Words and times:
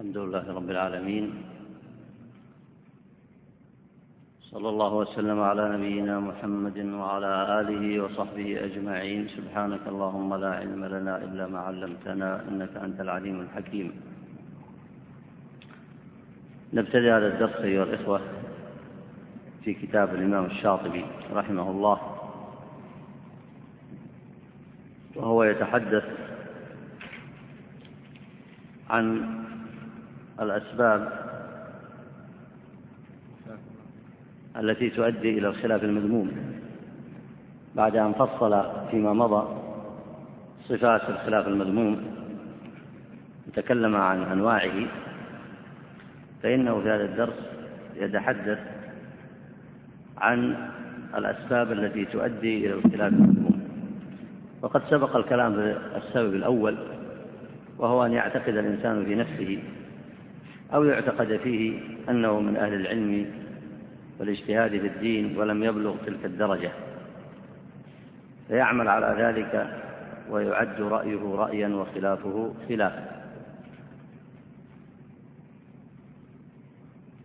الحمد 0.00 0.16
لله 0.16 0.46
رب 0.52 0.70
العالمين. 0.70 1.24
صلى 4.50 4.68
الله 4.68 4.92
وسلم 4.94 5.40
على 5.40 5.64
نبينا 5.76 6.20
محمد 6.20 6.78
وعلى 6.78 7.60
آله 7.60 7.84
وصحبه 8.04 8.64
أجمعين. 8.64 9.28
سبحانك 9.36 9.84
اللهم 9.92 10.30
لا 10.34 10.50
علم 10.60 10.84
لنا 10.84 11.14
إلا 11.24 11.44
ما 11.52 11.58
علمتنا 11.68 12.48
إنك 12.48 12.76
أنت 12.76 13.00
العليم 13.00 13.40
الحكيم. 13.40 13.92
نبتدي 16.72 17.08
هذا 17.12 17.26
الدرس 17.36 17.56
أيها 17.68 17.84
الإخوة 17.84 18.20
في 19.64 19.74
كتاب 19.74 20.14
الإمام 20.14 20.44
الشاطبي 20.44 21.04
رحمه 21.32 21.70
الله. 21.70 21.98
وهو 25.16 25.44
يتحدث 25.44 26.06
عن 28.90 29.04
الأسباب 30.40 31.12
التي 34.56 34.90
تؤدي 34.90 35.38
إلى 35.38 35.48
الخلاف 35.48 35.84
المذموم 35.84 36.30
بعد 37.76 37.96
أن 37.96 38.12
فصل 38.12 38.64
فيما 38.90 39.12
مضى 39.12 39.48
صفات 40.68 41.00
الخلاف 41.08 41.48
المذموم 41.48 42.02
وتكلم 43.48 43.96
عن 43.96 44.22
أنواعه 44.22 44.86
فإنه 46.42 46.80
في 46.80 46.88
هذا 46.88 47.04
الدرس 47.04 47.38
يتحدث 47.96 48.58
عن 50.18 50.68
الأسباب 51.16 51.72
التي 51.72 52.04
تؤدي 52.04 52.66
إلى 52.66 52.74
الخلاف 52.74 53.12
المذموم. 53.12 53.60
وقد 54.62 54.82
سبق 54.90 55.16
الكلام 55.16 55.54
في 55.54 55.76
السبب 55.96 56.34
الأول 56.34 56.76
وهو 57.78 58.06
أن 58.06 58.12
يعتقد 58.12 58.56
الإنسان 58.56 59.04
في 59.04 59.14
نفسه 59.14 59.62
أو 60.74 60.84
يعتقد 60.84 61.36
فيه 61.36 61.80
أنه 62.08 62.40
من 62.40 62.56
أهل 62.56 62.74
العلم 62.74 63.26
والاجتهاد 64.18 64.70
في 64.70 64.86
الدين 64.86 65.38
ولم 65.38 65.64
يبلغ 65.64 65.96
تلك 66.06 66.24
الدرجة. 66.24 66.70
فيعمل 68.48 68.88
على 68.88 69.22
ذلك 69.22 69.80
ويعد 70.30 70.80
رأيه 70.80 71.34
رأيا 71.34 71.68
وخلافه 71.68 72.54
خلافا. 72.68 73.20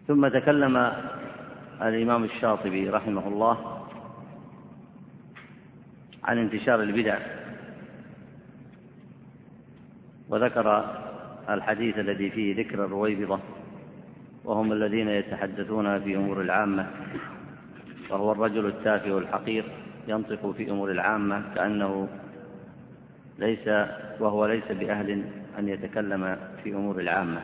ثم 0.07 0.27
تكلم 0.27 0.91
الإمام 1.81 2.23
الشاطبي 2.23 2.89
رحمه 2.89 3.27
الله 3.27 3.85
عن 6.23 6.37
انتشار 6.37 6.81
البدع 6.81 7.19
وذكر 10.29 10.85
الحديث 11.49 11.99
الذي 11.99 12.29
فيه 12.29 12.55
ذكر 12.55 12.85
الرويبضة 12.85 13.39
وهم 14.45 14.71
الذين 14.71 15.07
يتحدثون 15.07 15.99
في 15.99 16.15
أمور 16.15 16.41
العامة 16.41 16.87
وهو 18.09 18.31
الرجل 18.31 18.65
التافه 18.65 19.17
الحقير 19.17 19.65
ينطق 20.07 20.51
في 20.51 20.71
أمور 20.71 20.91
العامة 20.91 21.43
كأنه 21.55 22.07
ليس 23.39 23.67
وهو 24.19 24.45
ليس 24.45 24.71
بأهل 24.71 25.23
أن 25.59 25.69
يتكلم 25.69 26.37
في 26.63 26.73
أمور 26.73 26.99
العامة. 26.99 27.41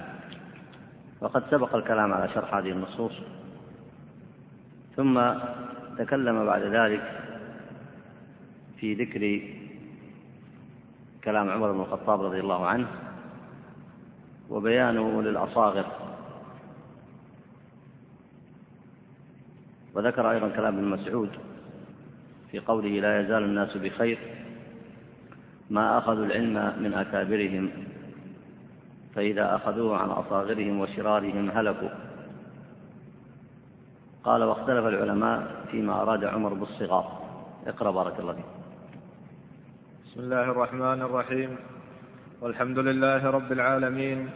وقد 1.21 1.43
سبق 1.51 1.75
الكلام 1.75 2.13
على 2.13 2.29
شرح 2.33 2.53
هذه 2.53 2.71
النصوص 2.71 3.13
ثم 4.95 5.21
تكلم 5.97 6.45
بعد 6.45 6.61
ذلك 6.61 7.21
في 8.79 8.93
ذكر 8.93 9.41
كلام 11.23 11.49
عمر 11.49 11.71
بن 11.71 11.79
الخطاب 11.79 12.21
رضي 12.21 12.39
الله 12.39 12.65
عنه 12.65 12.87
وبيانه 14.51 15.21
للأصاغر. 15.21 15.85
وذكر 19.93 20.31
أيضا 20.31 20.49
كلام 20.49 20.77
ابن 20.77 20.87
مسعود 20.87 21.29
في 22.51 22.59
قوله 22.59 22.89
لا 22.89 23.21
يزال 23.21 23.43
الناس 23.43 23.77
بخير 23.77 24.19
ما 25.69 25.97
أخذوا 25.97 26.25
العلم 26.25 26.83
من 26.83 26.93
أكابرهم 26.93 27.69
فإذا 29.15 29.55
أخذوه 29.55 29.97
عن 29.97 30.09
أصاغرهم 30.09 30.79
وشرارهم 30.79 31.49
هلكوا. 31.49 31.89
قال 34.23 34.43
واختلف 34.43 34.85
العلماء 34.85 35.65
فيما 35.71 36.01
أراد 36.01 36.23
عمر 36.23 36.53
بالصغار. 36.53 37.21
اقرأ 37.67 37.91
بارك 37.91 38.19
الله 38.19 38.33
فيك. 38.33 38.45
بسم 40.05 40.19
الله 40.19 40.43
الرحمن 40.43 41.01
الرحيم. 41.01 41.70
والحمد 42.41 42.79
لله 42.79 43.29
رب 43.29 43.51
العالمين 43.51 44.29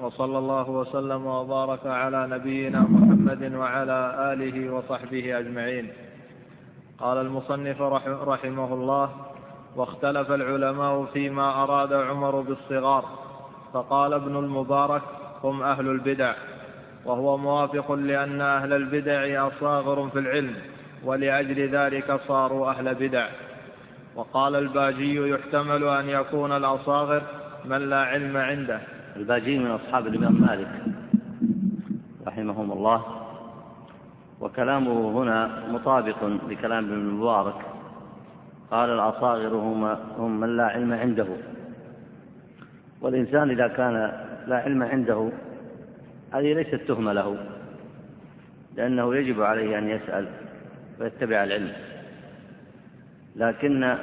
وصلى 0.00 0.38
الله 0.38 0.70
وسلم 0.70 1.26
وبارك 1.26 1.86
على 1.86 2.26
نبينا 2.26 2.80
محمد 2.80 3.54
وعلى 3.54 4.32
آله 4.32 4.74
وصحبه 4.74 5.38
أجمعين. 5.38 5.92
قال 6.98 7.18
المصنف 7.18 7.82
رحمه 8.26 8.74
الله 8.74 9.10
واختلف 9.76 10.30
العلماء 10.30 11.04
فيما 11.04 11.62
أراد 11.62 11.92
عمر 11.92 12.40
بالصغار 12.40 13.04
فقال 13.72 14.12
ابن 14.12 14.36
المبارك 14.36 15.02
هم 15.44 15.62
أهل 15.62 15.88
البدع 15.88 16.34
وهو 17.04 17.36
موافق 17.36 17.92
لأن 17.92 18.40
أهل 18.40 18.72
البدع 18.72 19.48
أصاغر 19.48 20.08
في 20.08 20.18
العلم 20.18 20.54
ولأجل 21.04 21.68
ذلك 21.68 22.20
صاروا 22.28 22.70
أهل 22.70 22.94
بدع. 22.94 23.28
وقال 24.16 24.56
الباجي 24.56 25.30
يحتمل 25.30 25.84
أن 25.84 26.08
يكون 26.08 26.52
الأصاغر 26.52 27.22
من 27.64 27.90
لا 27.90 27.96
علم 27.96 28.36
عنده. 28.36 28.80
الباجي 29.16 29.58
من 29.58 29.70
أصحاب 29.70 30.06
الإمام 30.06 30.40
مالك 30.40 30.68
رحمهم 32.26 32.72
الله. 32.72 33.04
وكلامه 34.40 35.22
هنا 35.22 35.68
مطابق 35.68 36.24
لكلام 36.48 36.84
ابن 36.84 36.94
المبارك. 36.94 37.54
قال 38.70 38.90
الأصاغر 38.90 39.54
هم, 39.54 39.84
هم 40.18 40.40
من 40.40 40.56
لا 40.56 40.64
علم 40.64 40.92
عنده. 40.92 41.26
والإنسان 43.00 43.50
إذا 43.50 43.68
كان 43.68 44.12
لا 44.46 44.56
علم 44.56 44.82
عنده 44.82 45.30
هذه 46.32 46.54
ليست 46.54 46.74
تهمة 46.74 47.12
له 47.12 47.36
لأنه 48.76 49.16
يجب 49.16 49.42
عليه 49.42 49.78
أن 49.78 49.88
يسأل 49.88 50.26
ويتبع 51.00 51.44
العلم. 51.44 51.72
لكن 53.36 53.96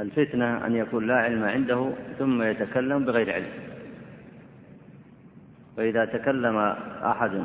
الفتنة 0.00 0.66
أن 0.66 0.76
يكون 0.76 1.06
لا 1.06 1.16
علم 1.16 1.44
عنده 1.44 1.92
ثم 2.18 2.42
يتكلم 2.42 3.04
بغير 3.04 3.32
علم. 3.32 3.52
فإذا 5.76 6.04
تكلم 6.04 6.56
أحد 7.04 7.44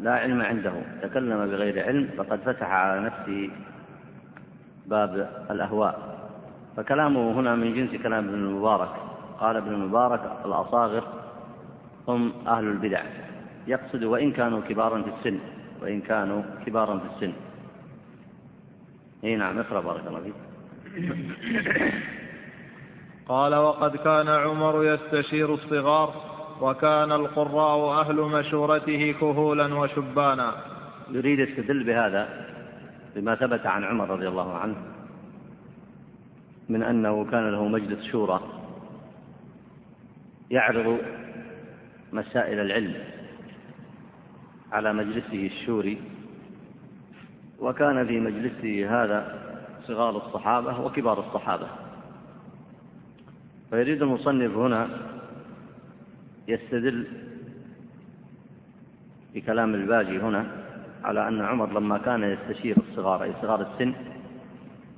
لا 0.00 0.14
علم 0.14 0.42
عنده 0.42 0.72
تكلم 1.02 1.46
بغير 1.46 1.86
علم 1.86 2.08
فقد 2.16 2.40
فتح 2.40 2.70
على 2.70 3.00
نفسه 3.00 3.50
باب 4.86 5.30
الأهواء. 5.50 6.16
فكلامه 6.76 7.32
هنا 7.32 7.54
من 7.54 7.74
جنس 7.74 8.02
كلام 8.02 8.28
ابن 8.28 8.34
المبارك. 8.34 8.90
قال 9.38 9.56
ابن 9.56 9.72
المبارك 9.72 10.20
الأصاغر 10.44 11.04
هم 12.08 12.32
أهل 12.46 12.64
البدع. 12.64 13.02
يقصد 13.66 14.04
وإن 14.04 14.32
كانوا 14.32 14.60
كبارا 14.60 15.02
في 15.02 15.10
السن 15.18 15.38
وإن 15.82 16.00
كانوا 16.00 16.42
كبارا 16.66 16.98
في 16.98 17.04
السن. 17.14 17.32
إي 19.24 19.36
نعم 19.36 19.58
اقرأ 19.58 19.80
بارك 19.80 20.06
الله 20.06 20.20
فيك. 20.20 20.45
قال 23.28 23.54
وقد 23.54 23.96
كان 23.96 24.28
عمر 24.28 24.84
يستشير 24.84 25.54
الصغار 25.54 26.14
وكان 26.60 27.12
القراء 27.12 28.00
أهل 28.00 28.16
مشورته 28.16 29.14
كهولا 29.20 29.74
وشبانا. 29.74 30.54
يريد 31.10 31.38
يستدل 31.38 31.84
بهذا 31.84 32.46
بما 33.16 33.34
ثبت 33.34 33.66
عن 33.66 33.84
عمر 33.84 34.10
رضي 34.10 34.28
الله 34.28 34.54
عنه 34.56 34.76
من 36.68 36.82
أنه 36.82 37.24
كان 37.30 37.50
له 37.50 37.68
مجلس 37.68 38.04
شورى 38.10 38.40
يعرض 40.50 40.98
مسائل 42.12 42.60
العلم 42.60 42.94
على 44.72 44.92
مجلسه 44.92 45.46
الشوري 45.46 45.98
وكان 47.60 48.06
في 48.06 48.20
مجلسه 48.20 49.02
هذا 49.02 49.46
صغار 49.88 50.16
الصحابة 50.16 50.80
وكبار 50.80 51.18
الصحابة. 51.20 51.66
فيريد 53.70 54.02
المصنف 54.02 54.56
هنا 54.56 54.88
يستدل 56.48 57.06
بكلام 59.34 59.74
الباجي 59.74 60.18
هنا 60.18 60.46
على 61.04 61.28
أن 61.28 61.40
عمر 61.42 61.72
لما 61.72 61.98
كان 61.98 62.22
يستشير 62.22 62.76
الصغار 62.90 63.22
أي 63.22 63.32
صغار 63.42 63.60
السن 63.60 63.94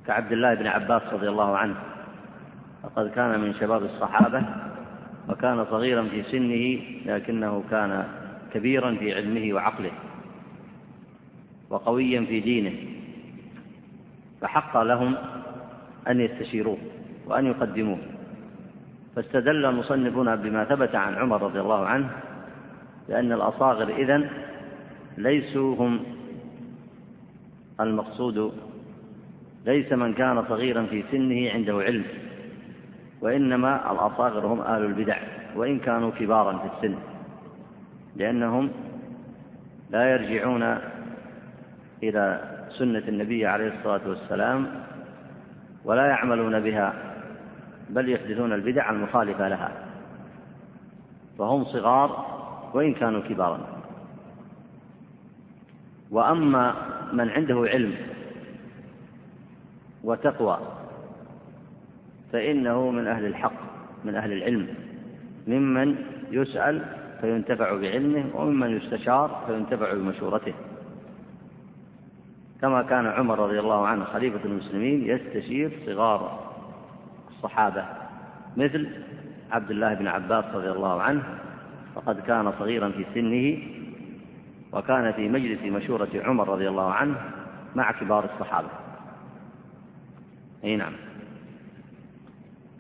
كعبد 0.06 0.32
الله 0.32 0.54
بن 0.54 0.66
عباس 0.66 1.02
رضي 1.12 1.28
الله 1.28 1.56
عنه 1.56 1.74
فقد 2.82 3.10
كان 3.10 3.40
من 3.40 3.54
شباب 3.54 3.82
الصحابة 3.84 4.42
وكان 5.28 5.64
صغيرا 5.64 6.02
في 6.02 6.22
سنه 6.22 6.80
لكنه 7.14 7.64
كان 7.70 8.08
كبيرا 8.54 8.94
في 8.94 9.14
علمه 9.14 9.54
وعقله 9.54 9.92
وقويا 11.70 12.24
في 12.24 12.40
دينه. 12.40 12.97
فحق 14.40 14.82
لهم 14.82 15.14
أن 16.08 16.20
يستشيروه 16.20 16.78
وأن 17.26 17.46
يقدموه. 17.46 17.98
فاستدل 19.16 19.64
المصنفون 19.66 20.36
بما 20.36 20.64
ثبت 20.64 20.94
عن 20.94 21.14
عمر 21.14 21.42
رضي 21.42 21.60
الله 21.60 21.86
عنه 21.86 22.10
بأن 23.08 23.32
الأصاغر 23.32 23.88
إذن 23.88 24.30
ليسوا 25.16 25.76
هم 25.76 26.00
المقصود 27.80 28.52
ليس 29.66 29.92
من 29.92 30.14
كان 30.14 30.44
صغيرا 30.48 30.86
في 30.86 31.04
سنه 31.10 31.50
عنده 31.50 31.74
علم 31.74 32.04
وإنما 33.20 33.92
الأصاغر 33.92 34.46
هم 34.46 34.60
أهل 34.60 34.84
البدع 34.84 35.18
وإن 35.56 35.78
كانوا 35.78 36.10
كبارا 36.10 36.58
في 36.58 36.64
السن 36.76 36.98
لأنهم 38.16 38.70
لا 39.90 40.10
يرجعون 40.12 40.78
إلى 42.02 42.57
سنة 42.78 43.02
النبي 43.08 43.46
عليه 43.46 43.68
الصلاة 43.78 44.08
والسلام 44.08 44.66
ولا 45.84 46.06
يعملون 46.06 46.60
بها 46.60 46.94
بل 47.90 48.08
يحدثون 48.08 48.52
البدع 48.52 48.90
المخالفة 48.90 49.48
لها. 49.48 49.72
فهم 51.38 51.64
صغار 51.64 52.26
وإن 52.74 52.94
كانوا 52.94 53.20
كبارا. 53.20 53.66
وأما 56.10 56.74
من 57.12 57.28
عنده 57.28 57.64
علم 57.68 57.94
وتقوى 60.04 60.58
فإنه 62.32 62.90
من 62.90 63.06
أهل 63.06 63.26
الحق 63.26 63.60
من 64.04 64.14
أهل 64.14 64.32
العلم. 64.32 64.68
ممن 65.46 65.96
يسأل 66.30 66.84
فينتفع 67.20 67.72
بعلمه 67.80 68.24
وممن 68.34 68.76
يستشار 68.76 69.44
فينتفع 69.46 69.94
بمشورته. 69.94 70.54
كما 72.60 72.82
كان 72.82 73.06
عمر 73.06 73.38
رضي 73.38 73.60
الله 73.60 73.86
عنه 73.86 74.04
خليفة 74.04 74.40
المسلمين 74.44 75.04
يستشير 75.04 75.70
صغار 75.86 76.50
الصحابة 77.30 77.84
مثل 78.56 78.88
عبد 79.50 79.70
الله 79.70 79.94
بن 79.94 80.08
عباس 80.08 80.44
رضي 80.54 80.70
الله 80.70 81.02
عنه 81.02 81.22
فقد 81.94 82.20
كان 82.20 82.52
صغيرا 82.58 82.88
في 82.88 83.06
سنه 83.14 83.58
وكان 84.72 85.12
في 85.12 85.28
مجلس 85.28 85.62
مشورة 85.62 86.08
عمر 86.14 86.48
رضي 86.48 86.68
الله 86.68 86.92
عنه 86.92 87.16
مع 87.74 87.92
كبار 87.92 88.24
الصحابة. 88.24 88.68
أي 90.64 90.76
نعم. 90.76 90.92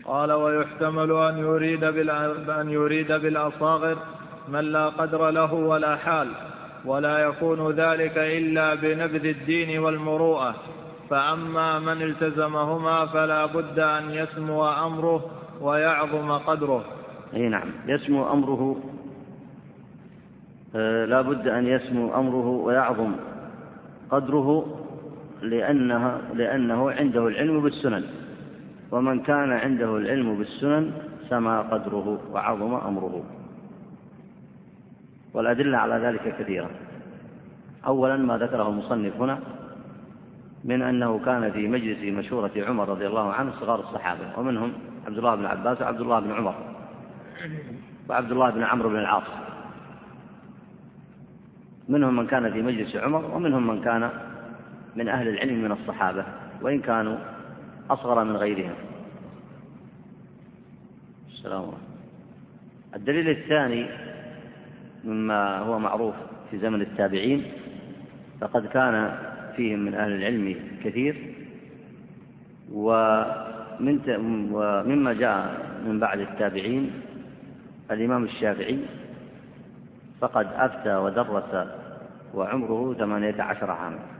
قال 0.04 0.32
ويحتمل 0.32 1.12
أن 1.12 1.38
يريد 1.38 1.84
أن 2.50 2.70
يريد 2.70 3.12
بالأصاغر 3.12 3.98
من 4.48 4.60
لا 4.60 4.88
قدر 4.88 5.30
له 5.30 5.54
ولا 5.54 5.96
حال. 5.96 6.47
ولا 6.88 7.18
يكون 7.18 7.70
ذلك 7.70 8.16
إلا 8.18 8.74
بنبذ 8.74 9.24
الدين 9.24 9.78
والمروءة. 9.78 10.54
فأما 11.10 11.78
من 11.78 12.02
التزمهما 12.02 13.06
فلا 13.06 13.46
بد 13.46 13.78
أن 13.78 14.10
يسمو 14.10 14.68
أمره 14.68 15.30
ويعظم 15.60 16.32
قدره. 16.32 16.84
أي 17.34 17.48
نعم 17.48 17.68
يسمو 17.86 18.32
أمره 18.32 18.76
آه، 20.76 21.04
لا 21.04 21.20
بد 21.20 21.48
أن 21.48 21.66
يسمو 21.66 22.14
أمره 22.14 22.48
ويعظم 22.48 23.12
قدره 24.10 24.48
لأنها 25.42 26.20
لأنه 26.34 26.90
عنده 26.90 27.28
العلم 27.28 27.60
بالسنن. 27.60 28.04
ومن 28.92 29.20
كان 29.20 29.52
عنده 29.52 29.96
العلم 29.96 30.38
بالسنن 30.38 30.92
سما 31.30 31.60
قدره 31.60 32.18
وعظم 32.32 32.74
أمره. 32.74 33.22
والأدلة 35.34 35.78
على 35.78 35.94
ذلك 35.94 36.36
كثيرة. 36.38 36.70
أولا 37.86 38.16
ما 38.16 38.38
ذكره 38.38 38.68
المصنف 38.68 39.16
هنا 39.16 39.40
من 40.64 40.82
أنه 40.82 41.20
كان 41.24 41.52
في 41.52 41.68
مجلس 41.68 41.98
مشورة 42.02 42.50
عمر 42.56 42.88
رضي 42.88 43.06
الله 43.06 43.32
عنه 43.32 43.52
صغار 43.60 43.80
الصحابة 43.80 44.38
ومنهم 44.38 44.72
عبد 45.06 45.18
الله 45.18 45.34
بن 45.34 45.46
عباس 45.46 45.80
وعبد 45.80 46.00
الله 46.00 46.20
بن 46.20 46.32
عمر 46.32 46.54
وعبد 48.08 48.32
الله 48.32 48.50
بن 48.50 48.62
عمرو 48.62 48.88
بن 48.88 48.98
العاص. 48.98 49.28
منهم 51.88 52.16
من 52.16 52.26
كان 52.26 52.52
في 52.52 52.62
مجلس 52.62 52.96
عمر 52.96 53.24
ومنهم 53.24 53.66
من 53.66 53.80
كان 53.80 54.10
من 54.96 55.08
أهل 55.08 55.28
العلم 55.28 55.62
من 55.62 55.72
الصحابة 55.72 56.24
وإن 56.62 56.80
كانوا 56.80 57.16
أصغر 57.90 58.24
من 58.24 58.36
غيرهم. 58.36 58.74
السلام 61.28 61.60
عليكم. 61.60 61.78
الدليل 62.94 63.28
الثاني 63.28 64.07
مما 65.04 65.58
هو 65.58 65.78
معروف 65.78 66.14
في 66.50 66.58
زمن 66.58 66.80
التابعين 66.80 67.44
فقد 68.40 68.66
كان 68.66 69.18
فيهم 69.56 69.78
من 69.78 69.94
أهل 69.94 70.12
العلم 70.12 70.56
كثير. 70.84 71.34
ومن 72.72 74.00
ومما 74.52 75.12
جاء 75.12 75.66
من 75.86 75.98
بعد 76.00 76.18
التابعين 76.20 76.90
الإمام 77.90 78.24
الشافعي 78.24 78.78
فقد 80.20 80.46
أفتى 80.54 80.96
ودرس 80.96 81.68
وعمره 82.34 82.94
ثمانية 82.94 83.42
عشر 83.42 83.70
عاما. 83.70 84.18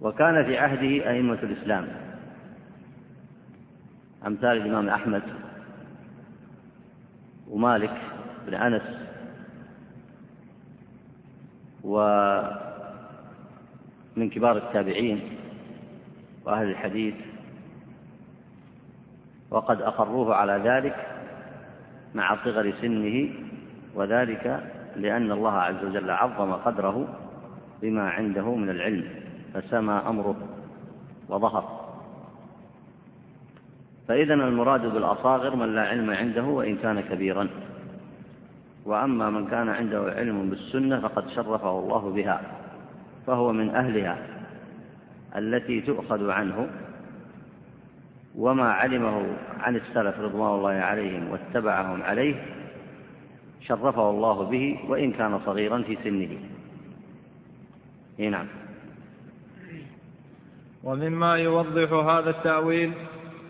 وكان 0.00 0.44
في 0.44 0.58
عهده 0.58 1.10
أئمة 1.10 1.38
الإسلام 1.42 1.88
أمثال 4.26 4.56
الإمام 4.56 4.88
أحمد 4.88 5.22
ومالك 7.50 7.96
بن 8.46 8.54
أنس 8.54 8.82
ومن 11.84 12.50
كبار 14.30 14.56
التابعين 14.56 15.20
وأهل 16.44 16.70
الحديث 16.70 17.14
وقد 19.50 19.82
أقروه 19.82 20.34
على 20.34 20.52
ذلك 20.52 21.06
مع 22.14 22.44
صغر 22.44 22.72
سنه 22.80 23.30
وذلك 23.94 24.72
لأن 24.96 25.32
الله 25.32 25.52
عز 25.52 25.84
وجل 25.84 26.10
عظم 26.10 26.52
قدره 26.52 27.08
بما 27.82 28.10
عنده 28.10 28.54
من 28.54 28.70
العلم 28.70 29.08
فسمى 29.54 29.92
أمره 29.92 30.36
وظهر. 31.28 31.79
فإذا 34.10 34.34
المراد 34.34 34.94
بالأصاغر 34.94 35.56
من 35.56 35.74
لا 35.74 35.82
علم 35.82 36.10
عنده 36.10 36.42
وإن 36.42 36.76
كان 36.76 37.00
كبيرا. 37.00 37.48
وأما 38.84 39.30
من 39.30 39.46
كان 39.46 39.68
عنده 39.68 40.14
علم 40.16 40.50
بالسنة 40.50 41.00
فقد 41.00 41.28
شرفه 41.28 41.78
الله 41.78 42.10
بها 42.10 42.40
فهو 43.26 43.52
من 43.52 43.70
أهلها 43.70 44.18
التي 45.36 45.80
تؤخذ 45.80 46.30
عنه. 46.30 46.68
وما 48.34 48.72
علمه 48.72 49.26
عن 49.60 49.76
السلف 49.76 50.20
رضوان 50.20 50.58
الله 50.58 50.72
عليهم 50.72 51.30
واتبعهم 51.30 52.02
عليه 52.02 52.34
شرفه 53.60 54.10
الله 54.10 54.42
به 54.44 54.78
وإن 54.88 55.12
كان 55.12 55.40
صغيرا 55.46 55.82
في 55.82 55.98
سنه. 56.04 56.38
نعم. 58.30 58.46
ومما 60.84 61.36
يوضح 61.36 61.92
هذا 61.92 62.30
التأويل 62.30 62.92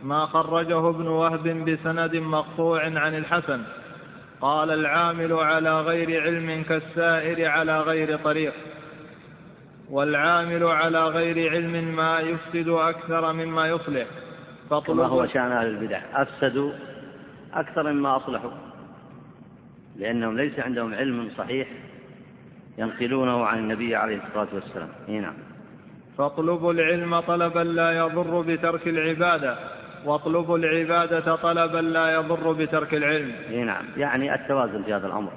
ما 0.04 0.26
خرجه 0.26 0.88
ابن 0.88 1.06
وهب 1.06 1.48
بسند 1.48 2.16
مقطوع 2.16 2.82
عن 2.84 3.14
الحسن. 3.14 3.62
قال 4.40 4.70
العامل 4.70 5.32
على 5.32 5.80
غير 5.80 6.22
علم 6.22 6.62
كالسائر 6.62 7.48
على 7.48 7.80
غير 7.80 8.18
طريق. 8.18 8.54
والعامل 9.90 10.64
على 10.64 11.04
غير 11.04 11.50
علم 11.50 11.96
ما 11.96 12.20
يفسد 12.20 12.68
أكثر 12.68 13.32
مما 13.32 13.68
يصلح. 13.68 14.06
فطلب 14.70 15.00
هو 15.00 15.26
شأن 15.26 15.52
أهل 15.52 15.66
البدع. 15.66 16.00
أفسدوا 16.12 16.72
أكثر 17.54 17.92
مما 17.92 18.16
أصلحوا 18.16 18.50
لأنهم 19.96 20.36
ليس 20.36 20.60
عندهم 20.60 20.94
علم 20.94 21.30
صحيح 21.38 21.68
ينقلونه 22.78 23.44
عن 23.46 23.58
النبي 23.58 23.96
عليه 23.96 24.20
الصلاة 24.26 24.48
والسلام. 24.52 24.88
نعم 25.08 25.34
فاطلبوا 26.18 26.72
العلم 26.72 27.20
طلبا 27.20 27.60
لا 27.60 27.92
يضر 27.92 28.40
بترك 28.40 28.88
العبادة. 28.88 29.79
واطلبوا 30.04 30.58
العبادة 30.58 31.36
طلبا 31.36 31.78
لا 31.78 32.14
يضر 32.14 32.52
بترك 32.52 32.94
العلم. 32.94 33.32
نعم. 33.66 33.84
يعني 33.96 34.34
التوازن 34.34 34.82
في 34.82 34.94
هذا 34.94 35.06
الأمر. 35.06 35.32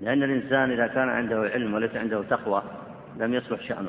لأن 0.00 0.22
الإنسان 0.22 0.70
إذا 0.70 0.86
كان 0.86 1.08
عنده 1.08 1.50
علم 1.54 1.74
وليس 1.74 1.96
عنده 1.96 2.22
تقوى 2.22 2.62
لم 3.18 3.34
يصلح 3.34 3.60
شأنه. 3.62 3.88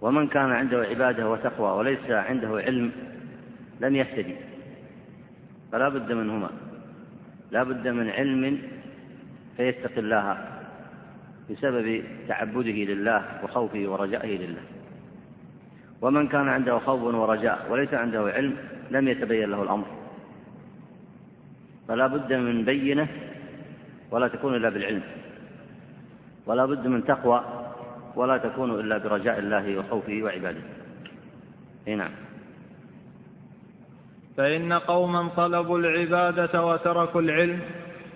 ومن 0.00 0.26
كان 0.26 0.52
عنده 0.52 0.80
عبادة 0.80 1.30
وتقوى 1.30 1.78
وليس 1.78 2.10
عنده 2.10 2.48
علم 2.48 2.92
لم 3.80 3.96
يهتدي. 3.96 4.36
فلا 5.72 5.88
بد 5.88 6.12
منهما. 6.12 6.50
لا 7.50 7.62
بد 7.62 7.88
من 7.88 8.10
علم 8.10 8.58
فيتقي 9.56 10.00
الله 10.00 10.38
بسبب 11.50 12.02
تعبده 12.28 12.70
لله 12.70 13.24
وخوفه 13.44 13.88
ورجائه 13.88 14.38
لله. 14.38 14.62
ومن 16.00 16.28
كان 16.28 16.48
عنده 16.48 16.78
خوف 16.78 17.02
ورجاء 17.02 17.66
وليس 17.70 17.94
عنده 17.94 18.20
علم 18.20 18.56
لم 18.90 19.08
يتبين 19.08 19.50
له 19.50 19.62
الأمر. 19.62 19.86
فلا 21.88 22.06
بد 22.06 22.32
من 22.32 22.64
بينة 22.64 23.08
ولا 24.10 24.28
تكون 24.28 24.54
إلا 24.54 24.68
بالعلم. 24.68 25.02
ولا 26.46 26.66
بد 26.66 26.86
من 26.86 27.04
تقوى 27.04 27.44
ولا 28.16 28.36
تكون 28.38 28.80
إلا 28.80 28.98
برجاء 28.98 29.38
الله 29.38 29.78
وخوفه 29.78 30.22
وعباده. 30.22 30.60
نعم. 31.86 32.10
فإن 34.36 34.72
قوما 34.72 35.28
طلبوا 35.36 35.78
العبادة 35.78 36.66
وتركوا 36.66 37.20
العلم 37.20 37.60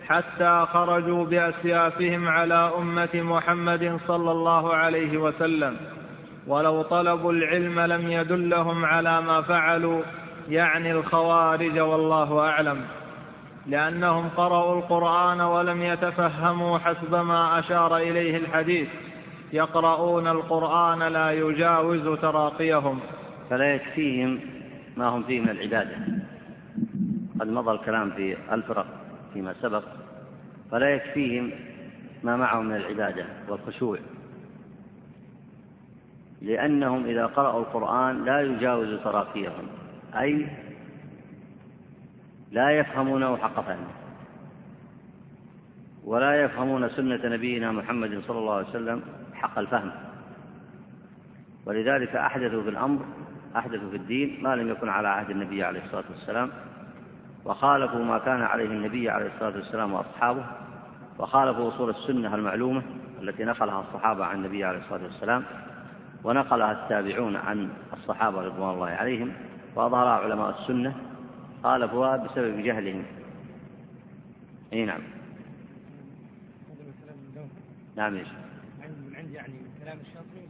حتى 0.06 0.66
خرجوا 0.72 1.24
بأسيافهم 1.24 2.28
على 2.28 2.72
أمة 2.78 3.14
محمد 3.14 3.98
صلى 4.06 4.30
الله 4.30 4.74
عليه 4.74 5.18
وسلم. 5.18 5.76
ولو 6.46 6.82
طلبوا 6.82 7.32
العلم 7.32 7.80
لم 7.80 8.10
يدلهم 8.10 8.84
على 8.84 9.20
ما 9.22 9.42
فعلوا 9.42 10.02
يعني 10.49 10.92
الخوارج 10.92 11.78
والله 11.78 12.40
أعلم 12.40 12.84
لأنهم 13.66 14.28
قرأوا 14.28 14.78
القرآن 14.78 15.40
ولم 15.40 15.82
يتفهموا 15.82 16.78
حسب 16.78 17.14
ما 17.14 17.58
أشار 17.58 17.96
إليه 17.96 18.37
الحديث 18.37 18.88
يقرؤون 19.52 20.28
القرآن 20.28 21.02
لا 21.02 21.30
يجاوز 21.30 22.18
تراقيهم. 22.20 23.00
فلا 23.50 23.75
يكفيهم 23.75 24.40
ما 24.96 25.08
هم 25.08 25.22
فيه 25.22 25.40
من 25.40 25.49
العبادة. 25.49 25.96
قد 27.40 27.49
مضى 27.49 27.70
الكلام 27.70 28.11
في 28.11 28.37
الفرق 28.52 28.87
فيما 29.32 29.54
سبق 29.62 29.84
فلا 30.70 30.94
يكفيهم 30.94 31.50
ما 32.22 32.37
معهم 32.37 32.66
من 32.66 32.76
العبادة 32.76 33.25
والخشوع. 33.49 33.99
لأنهم 36.42 37.06
إذا 37.06 37.26
قرأوا 37.26 37.61
القرآن 37.61 38.25
لا 38.25 38.40
يجاوز 38.40 39.00
تراقيهم. 39.04 39.81
أي 40.21 40.47
لا 42.50 42.71
يفهمونه 42.71 43.37
حق 43.37 43.61
فهمه 43.61 43.90
ولا 46.04 46.42
يفهمون 46.42 46.88
سنة 46.88 47.21
نبينا 47.25 47.73
محمد 47.73 48.23
صلى 48.26 48.38
الله 48.38 48.54
عليه 48.54 48.69
وسلم 48.69 49.02
حق 49.35 49.59
الفهم. 49.59 49.92
ولذلك 51.66 52.16
أحدثوا 52.16 52.62
في 52.62 52.69
الأمر 52.69 53.04
أحدثوا 53.57 53.90
في 53.90 53.97
الدين 53.97 54.42
ما 54.42 54.57
لم 54.57 54.69
يكن 54.69 54.88
على 54.88 55.09
عهد 55.09 55.31
النبي 55.31 55.64
عليه 55.64 55.85
الصلاة 55.85 56.04
والسلام 56.11 56.50
وخالفوا 57.45 58.04
ما 58.04 58.19
كان 58.19 58.42
عليه 58.42 58.66
النبي 58.66 59.11
عليه 59.11 59.26
الصلاة 59.26 59.57
والسلام 59.57 59.92
وأصحابه 59.92 60.45
وخالفوا 61.19 61.69
أصول 61.69 61.90
السنة 61.90 62.35
المعلومة 62.35 62.83
التي 63.23 63.45
نقلها 63.45 63.81
الصحابة 63.81 64.25
عن 64.25 64.37
النبي 64.37 64.64
عليه 64.64 64.78
الصلاة 64.78 65.02
والسلام 65.02 65.45
ونقلها 66.25 66.73
التابعون 66.73 67.37
عن 67.37 67.69
الصحابة 67.92 68.42
رضوان 68.42 68.71
الله 68.71 68.88
عليهم 68.88 69.33
وأظهرها 69.74 70.10
علماء 70.10 70.60
السنة 70.60 70.96
خالفوها 71.62 72.16
بسبب 72.16 72.62
جهلهم. 72.62 73.04
أي 74.72 74.84
نعم. 74.84 75.00
نعم 77.96 78.14
إيش 78.14 78.28
من 78.28 79.16
عندي 79.16 79.34
يعني 79.34 79.54
كلام 79.84 79.98
الشاطبي 80.00 80.42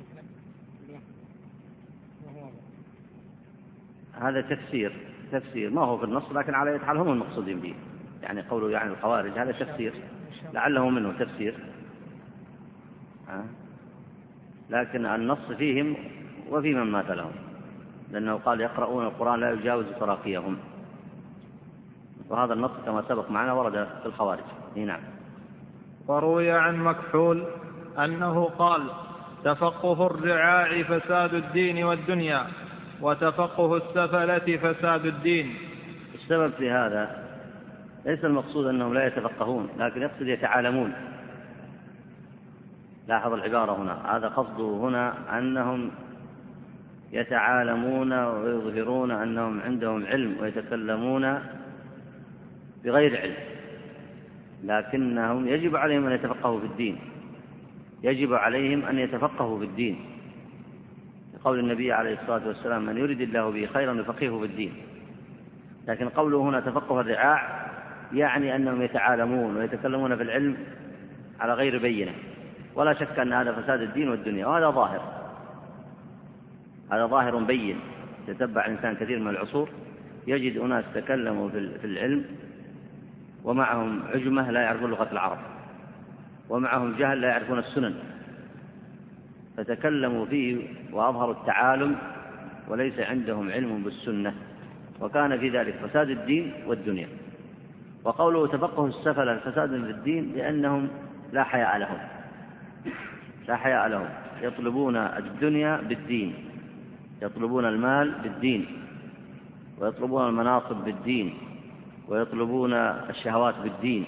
هذا. 4.21 4.41
تفسير. 4.41 4.93
تفسير 5.33 5.71
ما 5.71 5.83
هو 5.83 5.99
في 5.99 6.05
النص 6.05 6.33
لكن 6.33 6.55
على 6.55 6.79
حال 6.79 6.97
هم 6.97 7.09
المقصودين 7.09 7.61
به. 7.61 7.75
يعني 8.23 8.43
قوله 8.43 8.71
يعني 8.71 8.91
الخوارج 8.91 9.39
هذا 9.39 9.53
تفسير. 9.53 9.95
لعله 10.53 10.89
منه 10.89 11.13
تفسير. 11.13 11.55
لكن 14.71 15.07
النص 15.07 15.53
فيهم 15.59 15.97
وفي 16.51 16.75
من 16.75 16.93
مات 16.93 17.11
لهم. 17.11 17.52
لأنه 18.13 18.35
قال 18.35 18.61
يقرؤون 18.61 19.05
القرآن 19.05 19.41
لا 19.41 19.53
يجاوز 19.53 19.85
تراقيهم 20.01 20.59
وهذا 22.29 22.53
النص 22.53 22.71
كما 22.87 23.03
سبق 23.09 23.31
معنا 23.31 23.53
ورد 23.53 23.73
في 23.73 24.07
الخوارج. 24.07 24.45
نعم. 24.77 25.01
وروي 26.09 26.51
عن 26.51 26.77
مكحول 26.77 27.45
أنه 27.99 28.45
قال 28.45 28.91
تفقه 29.45 30.07
الرعاع 30.07 30.83
فساد 30.83 31.35
الدين 31.35 31.85
والدنيا 31.85 32.47
وتفقه 33.01 33.77
السفلة 33.77 34.57
فساد 34.57 35.07
الدين. 35.07 35.55
السبب 36.15 36.53
في 36.53 36.71
هذا 36.71 37.25
ليس 38.07 38.25
المقصود 38.25 38.67
أنهم 38.67 38.95
لا 38.95 39.07
يتفقهون 39.07 39.69
لكن 39.79 40.03
يقصد 40.03 40.23
يتعالمون. 40.23 40.93
لاحظ 43.09 43.33
العبارة 43.33 43.73
هنا. 43.73 44.17
هذا 44.17 44.29
قصده 44.29 44.65
هنا 44.65 45.39
أنهم 45.39 45.91
يتعالمون 47.13 48.13
ويظهرون 48.13 49.11
أنهم 49.11 49.61
عندهم 49.61 50.07
علم 50.07 50.37
ويتكلمون 50.41 51.39
بغير 52.85 53.21
علم 53.21 53.35
لكنهم 54.65 55.49
يجب 55.49 55.77
عليهم 55.77 56.07
أن 56.07 56.13
يتفقهوا 56.13 56.61
في 56.61 56.67
الدين. 56.67 56.99
يجب 58.03 58.35
عليهم 58.35 58.85
أن 58.85 58.99
يتفقهوا 58.99 59.59
في 59.59 59.65
الدين. 59.65 60.01
قول 61.45 61.59
النبي 61.59 61.93
عليه 61.93 62.21
الصلاة 62.21 62.47
والسلام 62.47 62.87
من 62.87 62.97
يريد 62.97 63.21
الله 63.21 63.51
به 63.51 63.67
خيرا 63.67 63.95
يفقهه 63.95 64.39
في 64.39 64.45
الدين. 64.45 64.73
لكن 65.89 66.09
قوله 66.09 66.39
هنا 66.39 66.61
تفقه 66.61 67.01
الرعاع 67.01 67.67
يعني 68.13 68.57
أنهم 68.57 68.83
يتعالمون 68.83 69.57
ويتكلمون 69.57 70.17
في 70.17 70.23
العلم 70.23 70.57
على 71.41 71.55
غير 71.55 71.79
بينة. 71.79 72.13
ولا 72.75 72.95
شك 72.95 73.19
أن 73.19 73.33
هذا 73.33 73.53
فساد 73.53 73.81
الدين 73.81 74.09
والدنيا 74.09 74.47
وهذا 74.47 74.71
ظاهر. 74.71 75.22
هذا 76.93 77.07
ظاهر 77.07 77.37
بين 77.37 77.81
تتبع 78.27 78.67
الإنسان 78.67 78.95
كثير 78.95 79.19
من 79.19 79.29
العصور 79.29 79.69
يجد 80.27 80.57
أناس 80.57 80.85
تكلموا 80.95 81.49
في 81.49 81.85
العلم 81.85 82.25
ومعهم 83.45 84.03
عجمة 84.15 84.51
لا 84.51 84.61
يعرفون 84.61 84.91
لغة 84.91 85.09
العرب 85.13 85.39
ومعهم 86.49 86.97
جهل 86.97 87.21
لا 87.21 87.29
يعرفون 87.29 87.59
السنن. 87.59 87.95
فتكلموا 89.57 90.27
فيه 90.27 90.57
وأظهروا 90.93 91.35
التعالم 91.35 91.97
وليس 92.69 92.99
عندهم 92.99 93.51
علم 93.51 93.83
بالسنة. 93.83 94.35
وكان 95.01 95.39
في 95.39 95.49
ذلك 95.49 95.75
فساد 95.75 96.11
الدين 96.11 96.53
والدنيا. 96.67 97.09
وقوله 98.05 98.47
تفقه 98.47 98.87
السفل 98.87 99.39
فساد 99.39 99.71
في 99.71 99.91
الدين 99.91 100.33
لأنهم 100.37 100.89
لا 101.33 101.43
حياء 101.43 101.79
لهم. 101.79 101.99
لا 103.49 103.57
حياء 103.57 103.89
لهم. 103.89 104.09
يطلبون 104.43 104.97
الدنيا 104.97 105.77
بالدين. 105.77 106.52
يطلبون 107.23 107.65
المال 107.65 108.15
بالدين 108.23 108.67
ويطلبون 109.79 110.29
المناصب 110.29 110.85
بالدين 110.85 111.35
ويطلبون 112.09 112.73
الشهوات 112.75 113.55
بالدين 113.63 114.05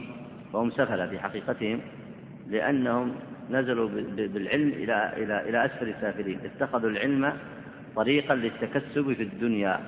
وهم 0.52 0.70
سفلة 0.70 1.06
في 1.06 1.18
حقيقتهم 1.18 1.80
لأنهم 2.48 3.14
نزلوا 3.50 3.88
بالعلم 4.16 4.68
إلى 4.68 5.12
إلى 5.16 5.48
إلى 5.48 5.64
أسفل 5.64 5.88
السافلين 5.88 6.38
اتخذوا 6.44 6.90
العلم 6.90 7.32
طريقا 7.96 8.34
للتكسب 8.34 9.12
في 9.12 9.22
الدنيا 9.22 9.80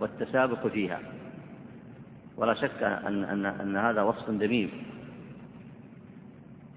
والتسابق 0.00 0.66
فيها. 0.66 1.00
ولا 2.36 2.54
شك 2.54 2.82
أن 2.82 3.24
أن 3.24 3.46
أن 3.46 3.76
هذا 3.76 4.02
وصف 4.02 4.30
ذميم 4.30 4.70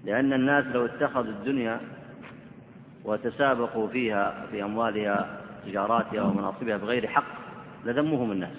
لأن 0.04 0.32
الناس 0.32 0.64
لو 0.66 0.84
اتخذوا 0.84 1.32
الدنيا 1.32 1.80
وتسابقوا 3.04 3.88
فيها 3.88 4.46
في 4.50 4.64
أموالها 4.64 5.35
تجاراتها 5.66 6.22
ومناصبها 6.22 6.76
بغير 6.76 7.06
حق 7.06 7.24
لذمهم 7.84 8.32
الناس. 8.32 8.56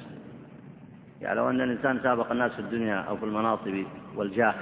يعني 1.21 1.35
لو 1.35 1.49
أن 1.49 1.61
الإنسان 1.61 1.99
سابق 2.03 2.31
الناس 2.31 2.51
في 2.51 2.59
الدنيا 2.59 2.95
أو 2.95 3.17
في 3.17 3.25
المناصب 3.25 3.83
والجاه 4.15 4.55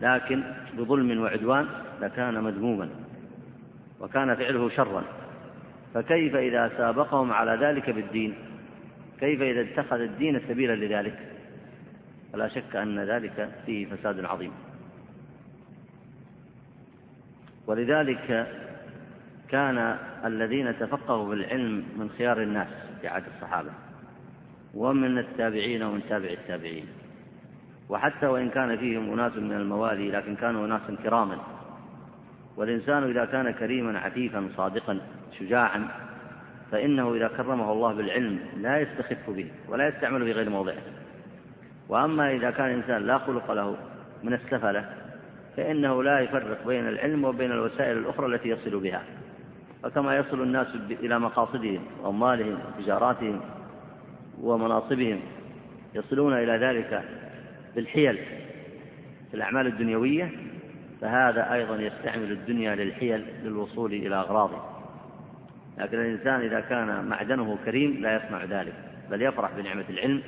لكن 0.00 0.42
بظلم 0.78 1.20
وعدوان 1.20 1.66
لكان 2.00 2.44
مذموما 2.44 2.88
وكان 4.00 4.34
فعله 4.34 4.68
شرا. 4.68 5.04
فكيف 5.94 6.36
إذا 6.36 6.70
سابقهم 6.76 7.32
على 7.32 7.66
ذلك 7.66 7.90
بالدين؟ 7.90 8.34
كيف 9.20 9.42
إذا 9.42 9.60
اتخذ 9.60 10.00
الدين 10.00 10.40
سبيلا 10.48 10.76
لذلك؟ 10.76 11.18
فلا 12.32 12.48
شك 12.48 12.76
أن 12.76 12.98
ذلك 12.98 13.50
فيه 13.66 13.86
فساد 13.86 14.24
عظيم. 14.24 14.52
ولذلك 17.66 18.46
كان 19.50 19.98
الذين 20.24 20.78
تفقهوا 20.78 21.28
بالعلم 21.28 21.84
من 21.96 22.10
خيار 22.18 22.42
الناس 22.42 22.68
في 23.00 23.08
عهد 23.08 23.24
الصحابة 23.34 23.70
ومن 24.74 25.18
التابعين 25.18 25.82
ومن 25.82 26.02
تابع 26.08 26.28
التابعين. 26.28 26.86
وحتى 27.88 28.26
وإن 28.26 28.50
كان 28.50 28.76
فيهم 28.76 29.12
أناس 29.12 29.36
من 29.36 29.52
الموالي 29.52 30.10
لكن 30.10 30.36
كانوا 30.36 30.66
أناسا 30.66 30.96
كراما. 31.02 31.38
والإنسان 32.56 33.10
إذا 33.10 33.24
كان 33.24 33.50
كريما 33.50 33.98
عفيفا 33.98 34.48
صادقا 34.56 35.00
شجاعا 35.38 35.88
فإنه 36.72 37.14
إذا 37.14 37.28
كرمه 37.28 37.72
الله 37.72 37.94
بالعلم 37.94 38.38
لا 38.56 38.78
يستخف 38.80 39.30
به 39.30 39.50
ولا 39.68 39.88
يستعمل 39.88 40.24
في 40.24 40.32
غير 40.32 40.50
موضعه. 40.50 40.82
وأما 41.88 42.32
إذا 42.32 42.50
كان 42.50 42.66
الإنسان 42.66 43.02
لا 43.02 43.18
خلق 43.18 43.52
له 43.52 43.76
من 44.22 44.32
السفلة 44.32 44.90
فإنه 45.56 46.02
لا 46.02 46.20
يفرق 46.20 46.66
بين 46.66 46.88
العلم 46.88 47.24
وبين 47.24 47.52
الوسائل 47.52 47.98
الأخرى 47.98 48.26
التي 48.26 48.48
يصل 48.48 48.80
بها. 48.80 49.02
فكما 49.82 50.16
يصل 50.16 50.42
الناس 50.42 50.66
إلى 50.90 51.18
مقاصدهم 51.18 51.80
وأموالهم 52.02 52.58
وتجاراتهم 52.68 53.40
ومناصبهم 54.42 55.20
يصلون 55.94 56.32
إلى 56.32 56.52
ذلك 56.52 57.04
بالحيل 57.74 58.16
في 59.30 59.34
الأعمال 59.34 59.66
الدنيوية 59.66 60.30
فهذا 61.00 61.52
أيضا 61.52 61.76
يستعمل 61.76 62.32
الدنيا 62.32 62.74
للحيل 62.74 63.24
للوصول 63.44 63.92
إلى 63.92 64.14
أغراضه. 64.14 64.62
لكن 65.78 65.98
الإنسان 66.00 66.40
إذا 66.40 66.60
كان 66.60 67.04
معدنه 67.04 67.58
كريم 67.64 68.02
لا 68.02 68.16
يصنع 68.16 68.44
ذلك 68.44 68.74
بل 69.10 69.22
يفرح 69.22 69.50
بنعمة 69.56 69.84
العلم 69.90 70.22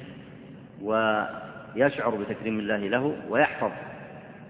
ويشعر 0.83 2.15
بتكريم 2.15 2.59
الله 2.59 2.77
له 2.77 3.17
ويحفظ 3.29 3.71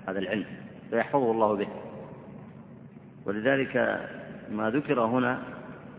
هذا 0.08 0.18
العلم 0.18 0.44
فيحفظه 0.90 1.30
الله 1.30 1.56
به. 1.56 1.68
ولذلك 3.26 4.00
ما 4.50 4.70
ذكر 4.70 5.00
هنا 5.00 5.42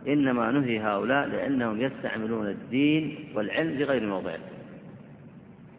إنما 0.08 0.52
نهي 0.52 0.80
هؤلاء 0.80 1.28
لأنهم 1.28 1.82
يستعملون 1.82 2.48
الدين 2.48 3.30
والعلم 3.36 3.78
في 3.78 3.84
غير 3.84 4.06
موضعه 4.06 4.40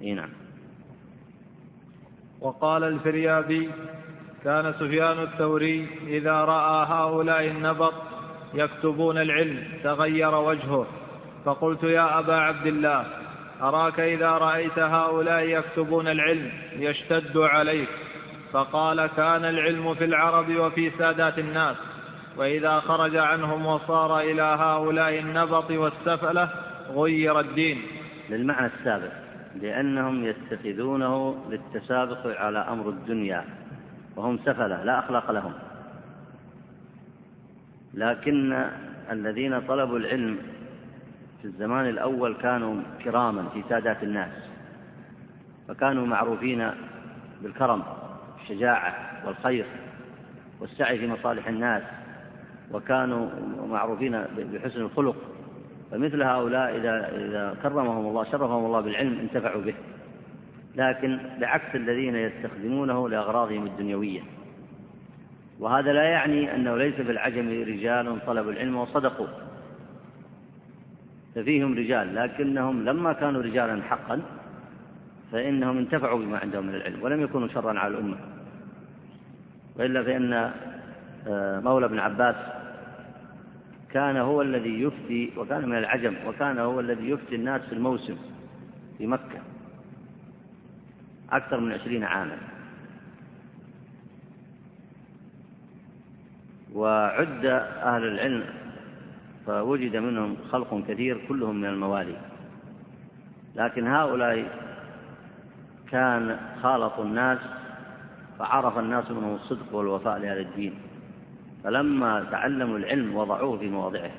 نعم. 0.00 0.28
وقال 2.40 2.84
الفريابي 2.84 3.70
كان 4.44 4.72
سفيان 4.72 5.22
الثوري 5.22 5.88
إذا 6.06 6.32
رأى 6.32 6.86
هؤلاء 6.88 7.46
النبط 7.46 7.94
يكتبون 8.54 9.18
العلم 9.18 9.64
تغير 9.84 10.34
وجهه. 10.34 10.86
فقلت 11.44 11.82
يا 11.82 12.18
أبا 12.18 12.34
عبد 12.34 12.66
الله 12.66 13.06
أراك 13.62 14.00
إذا 14.00 14.30
رأيت 14.30 14.78
هؤلاء 14.78 15.42
يكتبون 15.42 16.08
العلم 16.08 16.50
يشتد 16.76 17.36
عليك؟ 17.36 17.88
فقال 18.52 19.06
كان 19.06 19.44
العلم 19.44 19.94
في 19.94 20.04
العرب 20.04 20.56
وفي 20.56 20.90
سادات 20.90 21.38
الناس. 21.38 21.76
وإذا 22.36 22.80
خرج 22.80 23.16
عنهم 23.16 23.66
وصار 23.66 24.20
إلى 24.20 24.42
هؤلاء 24.42 25.18
النبط 25.18 25.70
والسفلة 25.70 26.48
غير 26.94 27.40
الدين. 27.40 27.82
للمعنى 28.30 28.66
السابق 28.66 29.12
لأنهم 29.60 30.24
يتخذونه 30.24 31.44
للتسابق 31.50 32.40
على 32.40 32.58
أمر 32.58 32.88
الدنيا 32.88 33.44
وهم 34.16 34.38
سفلة 34.38 34.84
لا 34.84 34.98
أخلاق 34.98 35.30
لهم. 35.30 35.52
لكن 37.94 38.66
الذين 39.10 39.60
طلبوا 39.60 39.98
العلم 39.98 40.38
في 41.42 41.48
الزمان 41.48 41.88
الأول 41.88 42.34
كانوا 42.34 42.82
كراما 43.04 43.48
في 43.54 43.62
سادات 43.68 44.02
الناس 44.02 44.32
فكانوا 45.68 46.06
معروفين 46.06 46.70
بالكرم 47.42 47.82
والشجاعة 48.38 48.94
والخير 49.26 49.66
والسعي 50.60 50.98
في 50.98 51.06
مصالح 51.06 51.48
الناس. 51.48 51.82
وكانوا 52.72 53.28
معروفين 53.68 54.24
بحسن 54.52 54.80
الخلق 54.80 55.16
فمثل 55.92 56.22
هؤلاء 56.22 56.76
إذا 56.76 57.08
إذا 57.08 57.56
كرمهم 57.62 58.06
الله 58.06 58.24
شرفهم 58.24 58.66
الله 58.66 58.80
بالعلم 58.80 59.18
انتفعوا 59.18 59.62
به. 59.62 59.74
لكن 60.76 61.18
بعكس 61.40 61.74
الذين 61.74 62.16
يستخدمونه 62.16 63.08
لأغراضهم 63.08 63.66
الدنيوية. 63.66 64.20
وهذا 65.60 65.92
لا 65.92 66.02
يعني 66.02 66.54
أنه 66.54 66.76
ليس 66.76 66.94
في 66.94 67.10
العجم 67.10 67.48
رجال 67.48 68.26
طلبوا 68.26 68.52
العلم 68.52 68.76
وصدقوا. 68.76 69.26
ففيهم 71.34 71.78
رجال 71.78 72.14
لكنهم 72.14 72.84
لما 72.84 73.12
كانوا 73.12 73.42
رجالا 73.42 73.82
حقا 73.82 74.22
فإنهم 75.32 75.78
انتفعوا 75.78 76.18
بما 76.18 76.38
عندهم 76.38 76.66
من 76.66 76.74
العلم 76.74 77.02
ولم 77.02 77.22
يكونوا 77.22 77.48
شرا 77.48 77.78
على 77.78 77.94
الأمة. 77.94 78.16
وإلا 79.78 80.02
فإن 80.02 80.52
آه، 81.28 81.60
مولى 81.60 81.88
بن 81.88 81.98
عباس 81.98 82.61
كان 83.92 84.16
هو 84.16 84.42
الذي 84.42 84.82
يفتي 84.82 85.32
وكان 85.36 85.68
من 85.68 85.78
العجم 85.78 86.14
وكان 86.26 86.58
هو 86.58 86.80
الذي 86.80 87.10
يفتي 87.10 87.34
الناس 87.34 87.62
في 87.62 87.72
الموسم 87.72 88.16
في 88.98 89.06
مكة 89.06 89.40
أكثر 91.32 91.60
من 91.60 91.72
عشرين 91.72 92.04
عاما. 92.04 92.38
وعد 96.74 97.44
أهل 97.82 98.04
العلم 98.04 98.44
فوجد 99.46 99.96
منهم 99.96 100.36
خلق 100.50 100.82
كثير 100.88 101.20
كلهم 101.28 101.60
من 101.60 101.68
الموالي. 101.68 102.16
لكن 103.56 103.86
هؤلاء 103.86 104.48
كان 105.90 106.38
خالطوا 106.62 107.04
الناس 107.04 107.38
فعرف 108.38 108.78
الناس 108.78 109.10
منهم 109.10 109.34
الصدق 109.34 109.74
والوفاء 109.74 110.18
لهذا 110.18 110.40
الدين. 110.40 110.74
فلما 111.64 112.24
تعلموا 112.30 112.78
العلم 112.78 113.16
وضعوه 113.16 113.58
في 113.58 113.68
مواضعه. 113.68 114.10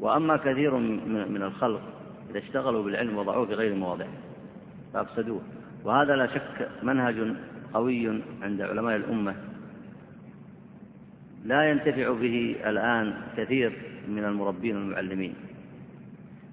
وأما 0.00 0.36
كثير 0.36 0.76
من 1.28 1.42
الخلق 1.42 1.80
إذا 2.30 2.38
اشتغلوا 2.38 2.84
بالعلم 2.84 3.18
وضعوه 3.18 3.46
في 3.46 3.54
غير 3.54 3.74
مواضعه 3.74 4.12
فأفسدوه. 4.92 5.40
وهذا 5.84 6.16
لا 6.16 6.26
شك 6.26 6.68
منهج 6.82 7.34
قوي 7.74 8.22
عند 8.42 8.60
علماء 8.60 8.96
الأمة. 8.96 9.34
لا 11.44 11.70
ينتفع 11.70 12.12
به 12.12 12.56
الآن 12.66 13.14
كثير 13.36 13.72
من 14.08 14.24
المربين 14.24 14.76
والمعلمين. 14.76 15.34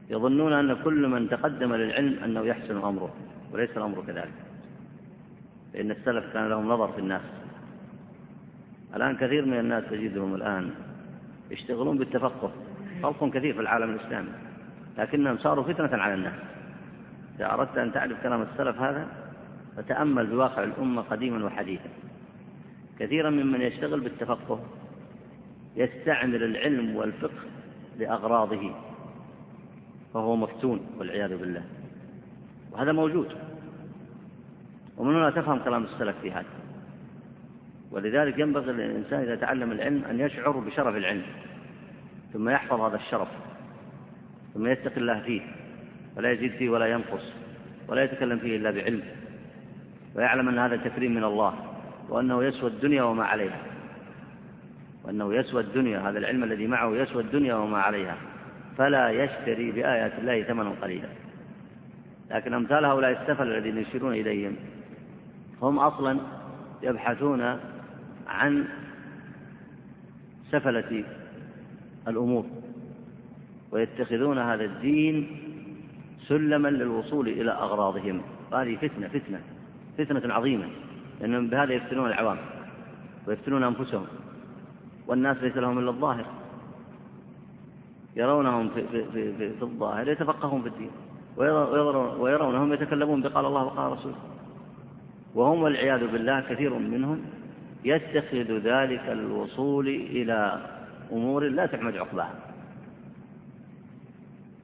يظنون 0.09 0.53
أن 0.53 0.83
كل 0.83 1.07
من 1.07 1.29
تقدم 1.29 1.73
للعلم 1.73 2.23
أنه 2.23 2.41
يحسن 2.41 2.77
أمره 2.77 3.13
وليس 3.53 3.77
الأمر 3.77 4.03
كذلك. 4.07 4.33
لأن 5.73 5.91
السلف 5.91 6.33
كان 6.33 6.49
لهم 6.49 6.67
نظر 6.67 6.87
في 6.87 6.99
الناس. 6.99 7.21
الآن 8.95 9.15
كثير 9.15 9.45
من 9.45 9.59
الناس 9.59 9.83
تجدهم 9.89 10.35
الآن 10.35 10.69
يشتغلون 11.51 11.97
بالتفقه. 11.97 12.51
خلق 13.03 13.29
كثير 13.29 13.53
في 13.53 13.59
العالم 13.59 13.89
الإسلامي. 13.89 14.29
لكنهم 14.97 15.37
صاروا 15.37 15.63
فتنة 15.63 16.01
على 16.01 16.13
الناس. 16.13 16.33
إذا 17.35 17.53
أردت 17.53 17.77
أن 17.77 17.93
تعرف 17.93 18.23
كلام 18.23 18.41
السلف 18.41 18.81
هذا 18.81 19.07
فتأمل 19.77 20.27
بواقع 20.27 20.63
الأمة 20.63 21.01
قديما 21.01 21.45
وحديثا. 21.45 21.89
كثيرا 22.99 23.29
ممن 23.29 23.61
يشتغل 23.61 23.99
بالتفقه 23.99 24.59
يستعمل 25.75 26.43
العلم 26.43 26.95
والفقه 26.95 27.43
لأغراضه 27.99 28.71
فهو 30.13 30.35
مفتون 30.35 30.79
والعياذ 30.97 31.37
بالله. 31.37 31.63
وهذا 32.71 32.91
موجود. 32.91 33.27
ومن 34.97 35.15
هنا 35.15 35.29
تفهم 35.29 35.59
كلام 35.59 35.83
السلف 35.83 36.15
في 36.21 36.31
هذا. 36.31 36.45
ولذلك 37.91 38.39
ينبغي 38.39 38.71
للإنسان 38.71 39.19
إذا 39.19 39.35
تعلم 39.35 39.71
العلم 39.71 40.03
أن 40.09 40.19
يشعر 40.19 40.51
بشرف 40.51 40.95
العلم 40.95 41.23
ثم 42.33 42.49
يحفظ 42.49 42.81
هذا 42.81 42.95
الشرف 42.95 43.27
ثم 44.53 44.67
يتقي 44.67 44.97
الله 44.97 45.19
فيه 45.19 45.41
ولا 46.17 46.31
يزيد 46.31 46.51
فيه 46.51 46.69
ولا 46.69 46.87
ينقص 46.87 47.33
ولا 47.87 48.03
يتكلم 48.03 48.37
فيه 48.39 48.57
إلا 48.57 48.71
بعلم 48.71 49.01
ويعلم 50.15 50.49
أن 50.49 50.59
هذا 50.59 50.77
تكريم 50.77 51.15
من 51.15 51.23
الله 51.23 51.53
وأنه 52.09 52.43
يسوى 52.43 52.69
الدنيا 52.69 53.03
وما 53.03 53.25
عليها 53.25 53.61
وأنه 55.03 55.33
يسوى 55.35 55.61
الدنيا 55.61 55.99
هذا 55.99 56.17
العلم 56.17 56.43
الذي 56.43 56.67
معه 56.67 56.95
يسوى 56.95 57.23
الدنيا 57.23 57.55
وما 57.55 57.77
عليها 57.77 58.17
فلا 58.77 59.09
يشتري 59.09 59.71
بآيات 59.71 60.19
الله 60.19 60.43
ثمنا 60.43 60.69
قليلا. 60.81 61.07
لكن 62.31 62.53
أمثال 62.53 62.85
هؤلاء 62.85 63.11
السفل 63.11 63.47
الذين 63.47 63.77
يشيرون 63.77 64.13
إليهم 64.13 64.55
هم 65.61 65.79
أصلا 65.79 66.19
يبحثون 66.83 67.59
عن 68.27 68.65
سفلة 70.51 71.03
الأمور 72.07 72.45
ويتخذون 73.71 74.37
هذا 74.37 74.65
الدين 74.65 75.27
سلما 76.27 76.67
للوصول 76.67 77.27
إلى 77.27 77.51
أغراضهم. 77.51 78.21
هذه 78.53 78.75
فتنة 78.75 79.07
فتنة 79.07 79.41
فتنة 79.97 80.33
عظيمة 80.33 80.65
لأنهم 81.21 81.47
بهذا 81.47 81.73
يفتنون 81.73 82.07
العوام 82.07 82.37
ويفتنون 83.27 83.63
أنفسهم. 83.63 84.05
والناس 85.07 85.37
ليس 85.37 85.57
لهم 85.57 85.79
إلا 85.79 85.89
الظاهر. 85.89 86.25
يرونهم 88.15 88.69
في, 88.69 88.87
في, 88.87 89.03
في, 89.11 89.33
في, 89.37 89.53
في 89.53 89.61
الظاهر 89.61 90.07
يتفقهون 90.07 90.61
في 90.61 90.67
الدين 90.67 90.89
ويرونهم 92.19 92.73
يتكلمون 92.73 93.21
بقال 93.21 93.45
الله 93.45 93.63
وقال 93.63 93.91
رسوله. 93.91 94.15
وهم 95.35 95.61
والعياذ 95.61 96.07
بالله 96.07 96.41
كثير 96.41 96.73
منهم 96.73 97.21
يتخذ 97.85 98.57
ذلك 98.57 99.01
الوصول 99.09 99.87
إلى 99.87 100.61
أمور 101.11 101.43
لا 101.43 101.65
تحمد 101.65 101.97
عقباها. 101.97 102.35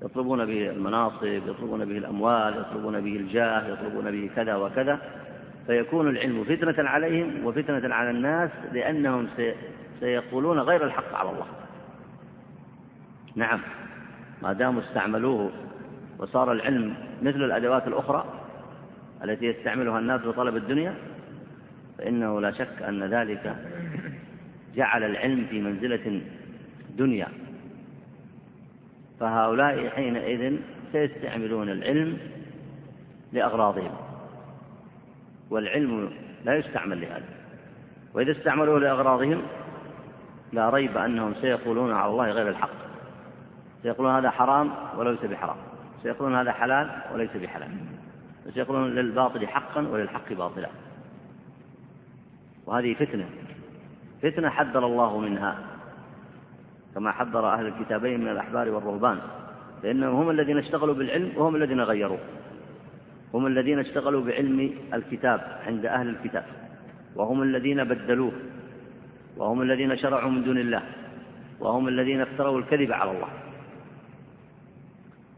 يطلبون 0.02 0.46
به 0.46 0.70
المناصب 0.70 1.24
يطلبون 1.24 1.86
به 1.86 1.98
الأموال 1.98 2.58
يطلبون 2.58 3.02
به 3.02 3.16
الجاه 3.16 3.68
يطلبون 3.68 4.12
به 4.12 4.30
كذا 4.36 4.56
وكذا 4.56 5.00
فيكون 5.68 6.10
العلم 6.10 6.44
فتنة 6.44 6.90
عليهم 6.90 7.46
وفتنة 7.46 7.96
على 7.96 8.10
الناس 8.10 8.50
لأنهم 8.72 9.28
سيقولون 10.00 10.60
غير 10.60 10.86
الحق 10.86 11.16
على 11.16 11.30
الله. 11.30 11.46
نعم 13.36 13.60
ما 14.42 14.54
داموا 14.54 14.82
استعملوه 14.82 15.52
وصار 16.20 16.52
العلم 16.52 16.96
مثل 17.22 17.44
الأدوات 17.44 17.88
الأخرى 17.88 18.26
التي 19.24 19.46
يستعملها 19.46 20.00
الناس 20.00 20.22
لطلب 20.22 20.56
الدنيا 20.56 20.96
فإنه 21.98 22.42
لا 22.42 22.52
شك 22.52 22.82
أن 22.82 23.04
ذلك 23.04 23.56
جعل 24.76 25.04
العلم 25.04 25.46
في 25.50 25.62
منزلة 25.62 26.22
دنيا. 26.98 27.28
فهؤلاء 29.20 29.90
حينئذ 29.90 30.60
سيستعملون 30.92 31.70
العلم 31.70 32.18
لأغراضهم 33.34 33.92
والعلم 35.50 36.10
لا 36.46 36.56
يستعمل 36.56 37.02
لهذا. 37.02 37.26
وإذا 38.14 38.32
استعملوه 38.32 38.80
لأغراضهم 38.80 39.42
لا 40.52 40.70
ريب 40.70 40.98
أنهم 40.98 41.34
سيقولون 41.42 41.94
على 41.94 42.12
الله 42.12 42.32
غير 42.32 42.50
الحق. 42.50 42.70
سيقولون 43.84 44.16
هذا 44.16 44.30
حرام 44.30 44.72
وليس 44.98 45.20
بحرام. 45.26 45.58
سيقولون 46.04 46.36
هذا 46.36 46.52
حلال 46.52 46.90
وليس 47.14 47.38
بحلال. 47.38 47.70
وسيقولون 48.48 48.96
للباطل 48.96 49.48
حقا 49.48 49.82
وللحق 49.82 50.34
باطلا. 50.34 50.70
وهذه 52.66 52.94
فتنة. 52.94 53.30
فتنة 54.22 54.50
حذر 54.50 54.86
الله 54.86 55.20
منها 55.20 55.58
كما 56.96 57.12
حذر 57.12 57.54
أهل 57.54 57.68
الكتابين 57.68 58.20
من 58.20 58.28
الأحبار 58.28 58.70
والرهبان 58.70 59.20
لأنهم 59.84 60.16
هم 60.16 60.30
الذين 60.30 60.58
اشتغلوا 60.58 60.96
بالعلم 60.96 61.32
وهم 61.36 61.56
الذين 61.56 61.82
غيروه 61.82 62.20
هم 63.34 63.48
الذين 63.48 63.80
اشتغلوا 63.80 64.22
بعلم 64.22 64.74
الكتاب 64.94 65.60
عند 65.68 65.86
أهل 65.86 66.10
الكتاب 66.10 66.46
وهم 67.16 67.44
الذين 67.44 67.84
بدلوه 67.84 68.32
وهم 69.38 69.62
الذين 69.62 69.98
شرعوا 69.98 70.32
من 70.32 70.44
دون 70.44 70.58
الله 70.58 70.84
وهم 71.60 71.88
الذين 71.88 72.22
افتروا 72.22 72.60
الكذب 72.60 72.92
على 72.92 73.12
الله 73.12 73.30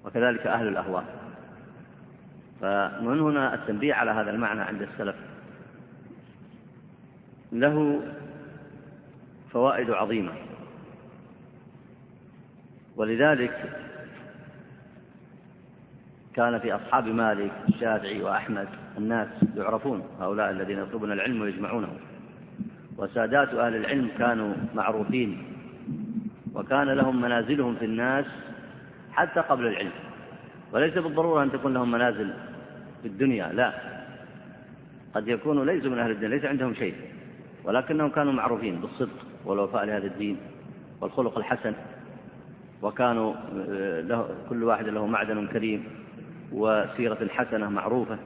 وكذلك 0.06 0.48
أهل 0.48 0.68
الأهواء. 0.68 1.06
فمن 2.62 3.20
هنا 3.20 3.54
التنبيه 3.54 3.94
على 3.94 4.12
هذا 4.12 4.32
المعنى 4.32 4.62
عند 4.62 4.82
السلف. 4.82 5.16
له 7.60 8.02
فوائد 9.52 9.92
عظيمة. 9.92 10.32
ولذلك 12.96 13.80
كان 16.34 16.60
في 16.60 16.76
أصحاب 16.76 17.08
مالك 17.08 17.52
الشافعي 17.70 18.22
وأحمد 18.22 18.68
الناس 18.98 19.28
يعرفون 19.58 20.04
هؤلاء 20.20 20.52
الذين 20.52 20.80
يطلبون 20.80 21.12
العلم 21.12 21.42
ويجمعونه. 21.42 21.94
وسادات 22.98 23.54
أهل 23.54 23.76
العلم 23.76 24.10
كانوا 24.18 24.54
معروفين 24.76 25.44
وكان 26.54 26.90
لهم 26.90 27.22
منازلهم 27.22 27.76
في 27.76 27.86
الناس 27.86 28.26
حتى 29.12 29.40
قبل 29.40 29.68
العلم. 29.68 29.92
وليس 30.72 30.94
بالضرورة 30.94 31.44
أن 31.44 31.52
تكون 31.52 31.74
لهم 31.74 31.92
منازل 31.92 32.34
في 33.02 33.08
الدنيا 33.08 33.48
لا. 33.54 33.74
قد 35.14 35.28
يكونوا 35.28 35.66
ليسوا 35.66 35.92
من 35.92 36.00
أهل 36.00 36.12
الدنيا 36.12 36.36
ليس 36.36 36.46
عندهم 36.46 36.74
شيء. 36.74 36.96
ولكنهم 37.66 38.10
كانوا 38.10 38.34
معروفين 38.34 38.82
بالصدق 38.82 39.26
والوفاء 39.46 39.86
لهذا 39.86 40.08
الدين 40.08 40.38
والخلق 41.02 41.38
الحسن 41.38 41.74
وكانوا 42.82 43.34
آه، 43.70 44.02
له 44.02 44.30
كل 44.50 44.64
واحد 44.64 44.86
له 44.88 45.06
معدن 45.06 45.48
كريم 45.48 45.84
وسيرة 46.52 47.28
حسنة 47.30 47.70
معروفة. 47.70 48.18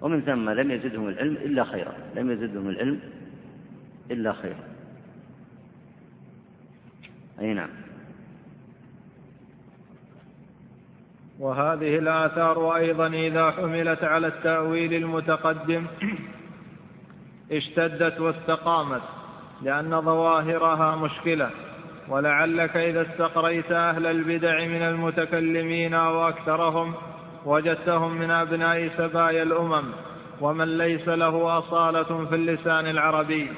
ومن 0.00 0.20
ثم 0.20 0.50
لم 0.50 0.70
يزدهم 0.70 1.08
العلم 1.08 1.36
إلا 1.36 1.64
خيرا 1.64 1.92
لم 2.16 2.30
يزدهم 2.30 2.68
العلم 2.68 3.00
إلا 4.10 4.32
خيرا. 4.32 4.64
أي 7.40 7.54
نعم. 7.54 7.68
وهذه 11.38 11.98
الآثار 11.98 12.76
أيضا 12.76 13.06
إذا 13.06 13.50
حملت 13.50 14.04
على 14.04 14.26
التأويل 14.26 14.94
المتقدم 14.94 15.86
اشتدت 17.52 18.20
واستقامت 18.20 19.02
لأن 19.62 20.00
ظواهرها 20.00 20.96
مشكلة. 20.96 21.50
ولعلك 22.08 22.76
إذا 22.76 23.02
استقريت 23.02 23.72
أهل 23.72 24.06
البدع 24.06 24.64
من 24.64 24.82
المتكلمين 24.82 25.94
وأكثرهم 25.94 26.94
وجدتهم 27.44 28.12
من 28.12 28.30
أبناء 28.30 28.88
سبايا 28.96 29.42
الأمم 29.42 29.84
ومن 30.40 30.78
ليس 30.78 31.08
له 31.08 31.58
أصالة 31.58 32.24
في 32.24 32.34
اللسان 32.34 32.86
العربي. 32.86 33.48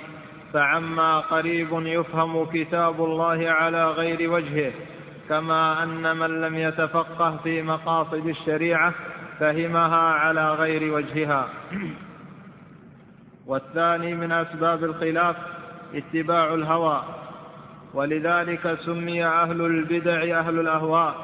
فعما 0.52 1.20
قريب 1.20 1.68
يفهم 1.72 2.44
كتاب 2.44 3.04
الله 3.04 3.50
على 3.50 3.90
غير 3.90 4.30
وجهه 4.30 4.72
كما 5.28 5.82
أن 5.82 6.16
من 6.16 6.40
لم 6.40 6.58
يتفقه 6.58 7.36
في 7.36 7.62
مقاصد 7.62 8.26
الشريعة 8.26 8.94
فهمها 9.40 10.12
على 10.12 10.52
غير 10.52 10.94
وجهها. 10.94 11.48
والثاني 13.48 14.14
من 14.14 14.32
أسباب 14.32 14.84
الخلاف 14.84 15.36
اتباع 15.94 16.54
الهوى 16.54 17.02
ولذلك 17.94 18.78
سمي 18.84 19.24
أهل 19.24 19.60
البدع 19.60 20.38
أهل 20.38 20.60
الأهواء 20.60 21.14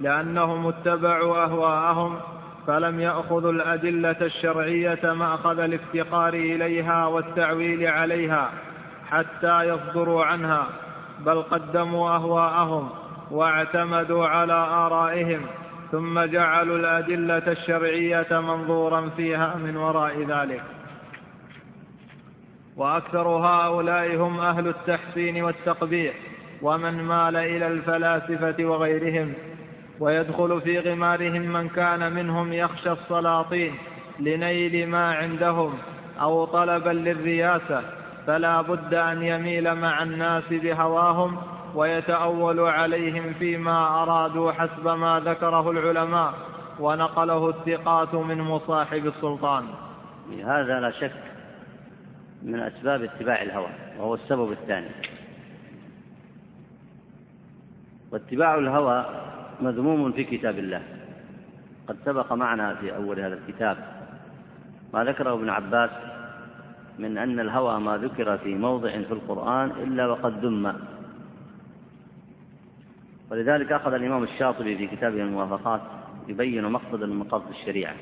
لأنهم 0.00 0.66
اتبعوا 0.66 1.44
أهواءهم 1.44 2.18
فلم 2.66 3.00
يأخذوا 3.00 3.52
الأدلة 3.52 4.16
الشرعية 4.20 5.12
مأخذ 5.12 5.58
الافتقار 5.58 6.34
إليها 6.34 7.06
والتعويل 7.06 7.86
عليها 7.86 8.50
حتى 9.10 9.62
يصدروا 9.62 10.24
عنها 10.24 10.66
بل 11.20 11.42
قدموا 11.42 12.10
أهواءهم 12.10 12.90
واعتمدوا 13.30 14.26
على 14.26 14.52
آرائهم 14.52 15.40
ثم 15.92 16.20
جعلوا 16.20 16.76
الأدلة 16.78 17.52
الشرعية 17.52 18.26
منظورا 18.30 19.10
فيها 19.16 19.54
من 19.54 19.76
وراء 19.76 20.22
ذلك. 20.22 20.75
وأكثر 22.76 23.28
هؤلاء 23.28 24.16
هم 24.16 24.40
أهل 24.40 24.68
التحسين 24.68 25.44
والتقبيح 25.44 26.14
ومن 26.62 27.02
مال 27.02 27.36
إلى 27.36 27.66
الفلاسفة 27.66 28.64
وغيرهم 28.64 29.32
ويدخل 30.00 30.60
في 30.60 30.78
غمارهم 30.78 31.42
من 31.42 31.68
كان 31.68 32.12
منهم 32.12 32.52
يخشى 32.52 32.92
السلاطين 32.92 33.74
لنيل 34.20 34.88
ما 34.88 35.14
عندهم 35.14 35.74
أو 36.20 36.44
طلبا 36.44 36.90
للرياسة 36.90 37.82
فلا 38.26 38.62
بد 38.62 38.94
أن 38.94 39.22
يميل 39.22 39.74
مع 39.74 40.02
الناس 40.02 40.44
بهواهم 40.50 41.36
ويتأول 41.74 42.60
عليهم 42.60 43.32
فيما 43.38 44.02
أرادوا 44.02 44.52
حسب 44.52 44.88
ما 44.88 45.22
ذكره 45.24 45.70
العلماء 45.70 46.34
ونقله 46.80 47.48
الثقات 47.48 48.14
من 48.14 48.40
مصاحب 48.40 49.06
السلطان. 49.06 49.64
هذا 50.44 50.80
لا 50.80 50.90
شك 50.90 51.35
من 52.46 52.60
أسباب 52.60 53.02
اتباع 53.02 53.42
الهوى 53.42 53.68
وهو 53.98 54.14
السبب 54.14 54.52
الثاني. 54.52 54.88
واتباع 58.12 58.54
الهوى 58.54 59.06
مذموم 59.60 60.12
في 60.12 60.24
كتاب 60.24 60.58
الله. 60.58 60.82
قد 61.88 61.96
سبق 62.04 62.32
معنا 62.32 62.74
في 62.74 62.96
أول 62.96 63.20
هذا 63.20 63.34
الكتاب 63.34 63.76
ما 64.94 65.04
ذكره 65.04 65.34
ابن 65.34 65.48
عباس 65.48 65.90
من 66.98 67.18
أن 67.18 67.40
الهوى 67.40 67.80
ما 67.80 67.96
ذكر 67.96 68.38
في 68.38 68.54
موضع 68.54 68.90
في 68.90 69.12
القرآن 69.12 69.70
إلا 69.70 70.06
وقد 70.06 70.44
ذم. 70.44 70.74
ولذلك 73.30 73.72
أخذ 73.72 73.92
الإمام 73.92 74.22
الشاطبي 74.22 74.76
في 74.76 74.96
كتابه 74.96 75.22
الموافقات 75.22 75.80
يبين 76.28 76.64
مقصدا 76.64 77.06
من 77.06 77.16
مقاصد 77.16 77.48
الشريعة. 77.48 77.94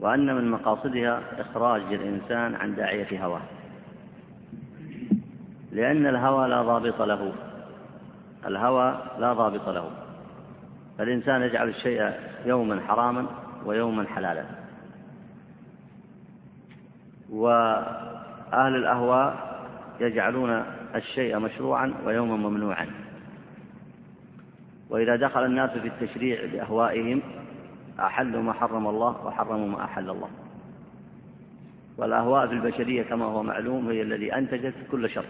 وأن 0.00 0.34
من 0.34 0.50
مقاصدها 0.50 1.22
إخراج 1.38 1.82
الإنسان 1.82 2.54
عن 2.54 2.74
داعية 2.74 3.24
هواه. 3.24 3.42
لأن 5.72 6.06
الهوى 6.06 6.48
لا 6.48 6.62
ضابط 6.62 7.02
له. 7.02 7.32
الهوى 8.46 8.98
لا 9.18 9.32
ضابط 9.32 9.68
له. 9.68 9.90
فالإنسان 10.98 11.42
يجعل 11.42 11.68
الشيء 11.68 12.12
يوما 12.46 12.80
حراما 12.80 13.26
ويوما 13.64 14.06
حلالا. 14.06 14.44
وأهل 17.30 18.76
الأهواء 18.76 19.58
يجعلون 20.00 20.64
الشيء 20.94 21.38
مشروعا 21.38 21.94
ويوما 22.04 22.36
ممنوعا. 22.36 22.86
وإذا 24.90 25.16
دخل 25.16 25.44
الناس 25.44 25.70
في 25.70 25.88
التشريع 25.88 26.46
بأهوائهم 26.52 27.22
أحلوا 28.00 28.42
ما 28.42 28.52
حرم 28.52 28.86
الله 28.86 29.26
وحرموا 29.26 29.68
ما 29.68 29.84
أحل 29.84 30.10
الله. 30.10 30.28
والأهواء 31.96 32.46
في 32.46 32.52
البشرية 32.52 33.02
كما 33.02 33.24
هو 33.24 33.42
معلوم 33.42 33.88
هي 33.88 34.02
الذي 34.02 34.34
أنتجت 34.34 34.74
كل 34.90 35.10
شر. 35.10 35.24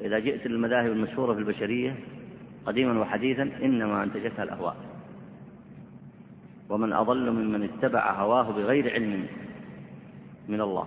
إذا 0.00 0.18
جئت 0.18 0.46
للمذاهب 0.46 0.92
المشهورة 0.92 1.34
في 1.34 1.38
البشرية 1.38 1.96
قديما 2.66 3.00
وحديثا 3.00 3.42
إنما 3.42 4.04
أنتجتها 4.04 4.42
الأهواء. 4.42 4.76
ومن 6.68 6.92
أضل 6.92 7.30
ممن 7.30 7.62
اتبع 7.62 8.12
هواه 8.12 8.42
بغير 8.42 8.92
علم 8.92 9.26
من 10.48 10.60
الله. 10.60 10.86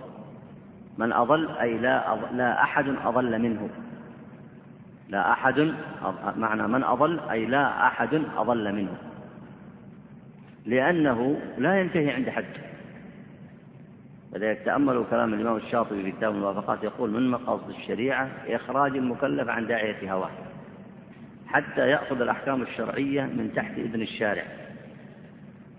من 0.98 1.12
أضل 1.12 1.48
أي 1.48 1.78
لا, 1.78 2.12
أضل 2.12 2.36
لا 2.36 2.62
أحد 2.62 2.88
أضل 3.04 3.38
منه. 3.38 3.70
لا 5.08 5.32
أحد 5.32 5.74
معنى 6.36 6.68
من 6.68 6.84
أضل 6.84 7.20
أي 7.30 7.46
لا 7.46 7.86
أحد 7.86 8.22
أضل 8.36 8.72
منه. 8.72 9.11
لأنه 10.66 11.40
لا 11.58 11.80
ينتهي 11.80 12.10
عند 12.10 12.30
حد. 12.30 12.44
ولذلك 14.32 14.62
تأملوا 14.64 15.04
كلام 15.10 15.34
الإمام 15.34 15.56
الشاطبي 15.56 16.02
في 16.02 16.12
كتاب 16.12 16.34
الموافقات 16.34 16.84
يقول 16.84 17.10
من 17.10 17.30
مقاصد 17.30 17.68
الشريعة 17.68 18.28
إخراج 18.46 18.96
المكلف 18.96 19.48
عن 19.48 19.66
داعية 19.66 20.12
هواه 20.12 20.30
حتى 21.46 21.88
يأخذ 21.88 22.20
الأحكام 22.20 22.62
الشرعية 22.62 23.22
من 23.22 23.52
تحت 23.56 23.78
إذن 23.78 24.02
الشارع. 24.02 24.44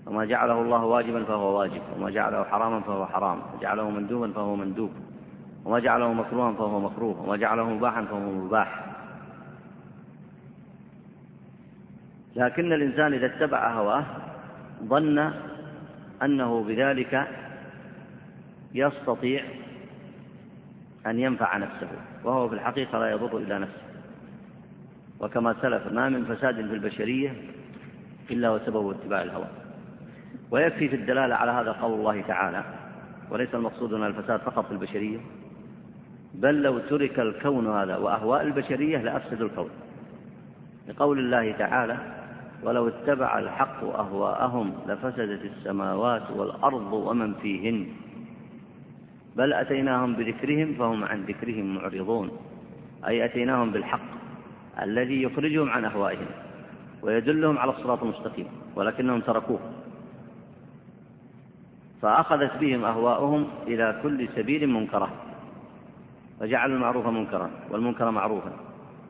وما 0.07 0.25
جعله 0.25 0.61
الله 0.61 0.85
واجبا 0.85 1.23
فهو 1.23 1.59
واجب 1.59 1.81
وما 1.95 2.09
جعله 2.09 2.43
حراما 2.43 2.79
فهو 2.79 3.05
حرام 3.05 3.41
وجعله 3.57 3.89
مندوبا 3.89 4.31
فهو 4.31 4.55
مندوب 4.55 4.91
وما 5.65 5.79
جعله 5.79 6.13
مكروها 6.13 6.53
فهو 6.53 6.79
مكروه 6.79 7.21
وما 7.21 7.37
جعله 7.37 7.69
مباحا 7.69 8.05
فهو 8.05 8.19
مباح. 8.19 8.85
لكن 12.35 12.73
الإنسان 12.73 13.13
إذا 13.13 13.25
اتبع 13.25 13.73
هواه 13.73 14.05
ظن 14.83 15.33
أنه 16.23 16.63
بذلك 16.63 17.27
يستطيع 18.73 19.43
أن 21.07 21.19
ينفع 21.19 21.57
نفسه 21.57 21.87
وهو 22.23 22.49
في 22.49 22.55
الحقيقة 22.55 22.99
لا 22.99 23.11
يضر 23.11 23.37
إلا 23.37 23.59
نفسه. 23.59 23.81
وكما 25.19 25.55
سلف 25.61 25.87
ما 25.91 26.09
من 26.09 26.25
فساد 26.25 26.55
في 26.55 26.61
البشرية 26.61 27.33
إلا 28.31 28.51
وسببه 28.51 28.91
اتباع 28.91 29.21
الهوى. 29.21 29.47
ويكفي 30.51 30.89
في 30.89 30.95
الدلالة 30.95 31.35
على 31.35 31.51
هذا 31.51 31.71
قول 31.71 31.99
الله 31.99 32.21
تعالى 32.21 32.63
وليس 33.31 33.55
المقصود 33.55 33.93
هنا 33.93 34.07
الفساد 34.07 34.39
فقط 34.39 34.65
في 34.65 34.71
البشرية 34.71 35.17
بل 36.33 36.61
لو 36.61 36.79
ترك 36.79 37.19
الكون 37.19 37.67
هذا 37.67 37.97
وأهواء 37.97 38.41
البشرية 38.41 38.97
لأفسد 38.97 39.41
الكون. 39.41 39.69
لقول 40.87 41.19
الله 41.19 41.51
تعالى 41.51 41.97
ولو 42.63 42.87
اتبع 42.87 43.39
الحق 43.39 43.83
أهواءهم 43.83 44.73
لفسدت 44.87 45.41
السماوات 45.45 46.31
والأرض 46.31 46.93
ومن 46.93 47.33
فيهن. 47.33 47.87
بل 49.35 49.53
أتيناهم 49.53 50.13
بذكرهم 50.13 50.73
فهم 50.73 51.03
عن 51.03 51.23
ذكرهم 51.23 51.75
معرضون. 51.75 52.31
أي 53.07 53.25
أتيناهم 53.25 53.71
بالحق 53.71 54.09
الذي 54.81 55.23
يخرجهم 55.23 55.69
عن 55.69 55.85
أهوائهم 55.85 56.27
ويدلهم 57.01 57.57
على 57.57 57.71
الصراط 57.71 58.03
المستقيم 58.03 58.47
ولكنهم 58.75 59.19
تركوه. 59.21 59.59
فأخذت 62.01 62.57
بهم 62.57 62.85
أهواؤهم 62.85 63.47
إلى 63.67 63.99
كل 64.03 64.27
سبيل 64.35 64.67
منكرة. 64.69 65.09
فجعلوا 66.39 66.75
المعروف 66.75 67.07
منكرا 67.07 67.51
والمنكر 67.69 68.11
معروفا 68.11 68.51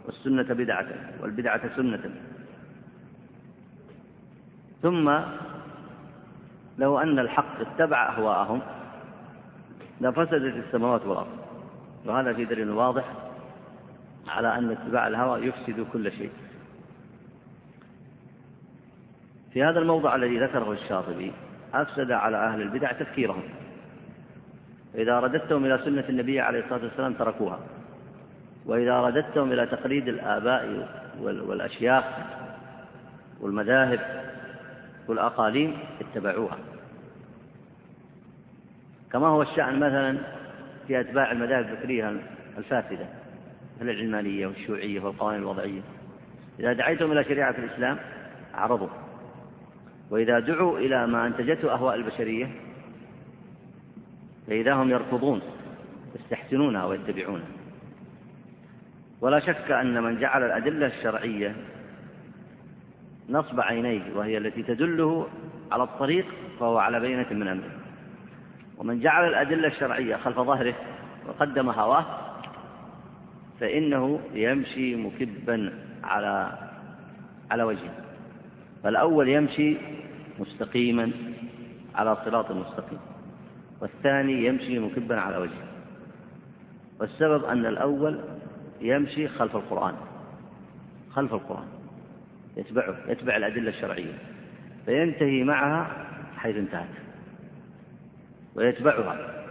والسنة 0.06 0.54
بدعة 0.54 0.88
والبدعة 1.22 1.76
سنة. 1.76 2.12
ثم 4.84 5.20
لو 6.78 7.00
أن 7.00 7.20
الحق 7.20 7.60
اتبع 7.60 8.10
أهواءهم 8.10 8.62
لفسدت 10.02 10.66
السماوات 10.66 11.06
والأرض. 11.06 11.38
وهذا 12.06 12.34
في 12.34 12.46
دليل 12.46 12.70
واضح 12.70 13.04
على 14.28 14.58
أن 14.58 14.72
اتباع 14.72 15.08
الهوى 15.08 15.48
يفسد 15.48 15.86
كل 15.94 16.12
شيء. 16.12 16.32
في 19.54 19.64
هذا 19.64 19.80
الموضع 19.80 20.16
الذي 20.16 20.40
ذكره 20.40 20.72
الشاطبي 20.72 21.32
أفسد 21.74 22.12
على 22.12 22.38
أهل 22.38 22.62
البدع 22.62 22.92
تفكيرهم. 22.92 23.44
إذا 24.96 25.20
رددتهم 25.20 25.66
إلى 25.66 25.80
سنة 25.86 26.06
النبي 26.10 26.42
عليه 26.42 26.60
الصلاة 26.60 26.84
والسلام 26.84 27.14
تركوها. 27.14 27.60
وإذا 28.66 29.02
رددتهم 29.02 29.52
إلى 29.52 29.66
تقليد 29.66 30.08
الآباء 30.08 30.88
والأشياخ 31.22 32.04
والمذاهب 33.42 34.33
والأقاليم 35.08 35.78
اتبعوها. 36.02 36.58
كما 39.12 39.28
هو 39.28 39.42
الشأن 39.42 39.76
مثلا 39.76 40.18
في 40.88 41.00
أتباع 41.00 41.32
المذاهب 41.32 41.66
الفكرية 41.66 42.18
الفاسدة 42.58 43.06
مثل 43.78 43.90
العلمانية 43.90 44.48
والشيوعية 44.48 45.00
والقوانين 45.00 45.40
الوضعية. 45.40 45.82
إذا 46.60 46.74
دعيتهم 46.74 47.12
إلى 47.12 47.24
شريعة 47.24 47.56
الإسلام 47.58 47.98
أعرضوا. 48.56 48.90
وإذا 50.10 50.40
دعوا 50.40 50.80
إلى 50.80 51.08
ما 51.08 51.28
أنتجته 51.28 51.74
أهواء 51.74 51.96
البشرية 51.96 52.50
فإذا 54.48 54.74
هم 54.74 54.90
يرفضون 54.90 55.42
يستحسنونها 56.16 56.86
ويتبعونها. 56.86 57.48
ولا 59.22 59.40
شك 59.40 59.72
أن 59.72 60.04
من 60.04 60.20
جعل 60.20 60.44
الأدلة 60.44 60.88
الشرعية 60.88 61.56
نصب 63.30 63.60
عينيه 63.60 64.02
وهي 64.16 64.38
التي 64.38 64.64
تدله 64.64 65.28
على 65.72 65.84
الطريق 65.84 66.26
فهو 66.60 66.78
على 66.78 67.00
بينة 67.00 67.26
من 67.32 67.48
أمره. 67.48 67.72
ومن 68.78 69.00
جعل 69.00 69.28
الأدلة 69.28 69.68
الشرعية 69.68 70.16
خلف 70.16 70.40
ظهره 70.40 70.74
وقدم 71.28 71.70
هواه 71.70 72.06
فإنه 73.60 74.20
يمشي 74.34 74.96
مكبا 74.96 75.74
على 76.04 76.58
على 77.52 77.64
وجهه. 77.64 77.94
فالأول 78.84 79.30
يمشي 79.30 79.78
مستقيما 80.40 81.12
على 81.96 82.18
صراط 82.26 82.52
مستقيم 82.52 83.00
والثاني 83.82 84.46
يمشي 84.46 84.80
مكبا 84.80 85.20
على 85.20 85.38
وجهه. 85.38 85.68
والسبب 87.00 87.46
أن 87.46 87.66
الأول 87.66 88.20
يمشي 88.82 89.28
خلف 89.28 89.56
القرآن 89.56 89.96
خلف 91.14 91.34
القرآن. 91.34 91.83
يتبعه 92.58 92.96
يتبع 93.08 93.38
الأدلة 93.38 93.70
الشرعية 93.70 94.14
فينتهي 94.86 95.44
معها 95.44 96.06
حيث 96.38 96.56
انتهت 96.56 96.96
ويتبعها 98.56 99.44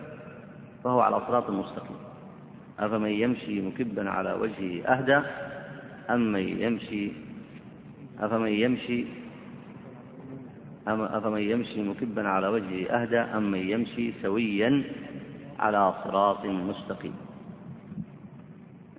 فهو 0.84 1.00
على 1.00 1.20
صراط 1.20 1.50
مستقيم. 1.50 1.96
أفمن 2.78 3.10
يمشي 3.10 3.60
مكبا 3.60 4.10
على 4.10 4.32
وجهه 4.32 4.84
أهدى 4.84 5.20
أم 6.10 6.32
من 6.32 6.62
يمشي 6.62 7.12
أفمن 8.20 8.48
يمشي 8.48 9.04
أفمن 10.88 11.40
يمشي 11.40 11.82
مكبا 11.82 12.28
على 12.28 12.48
وجهه 12.48 12.90
أهدى 12.90 13.18
أم 13.18 13.50
من 13.50 13.58
يمشي 13.70 14.12
سويا 14.22 14.82
على 15.58 15.94
صراط 16.04 16.44
مستقيم. 16.44 17.14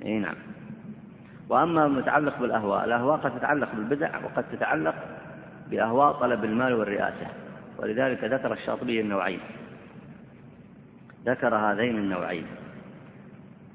أي 0.05 0.19
نعم. 0.19 0.35
وأما 1.49 1.85
المتعلق 1.85 2.39
بالأهواء 2.39 2.85
الأهواء 2.85 3.17
قد 3.17 3.39
تتعلق 3.39 3.75
بالبدع 3.75 4.25
وقد 4.25 4.45
تتعلق 4.51 4.95
بأهواء 5.71 6.13
طلب 6.13 6.43
المال 6.43 6.73
والرئاسة 6.73 7.27
ولذلك 7.77 8.23
ذكر 8.23 8.53
الشاطبي 8.53 9.01
النوعين. 9.01 9.39
ذكر 11.25 11.55
هذين 11.55 11.97
النوعين. 11.97 12.45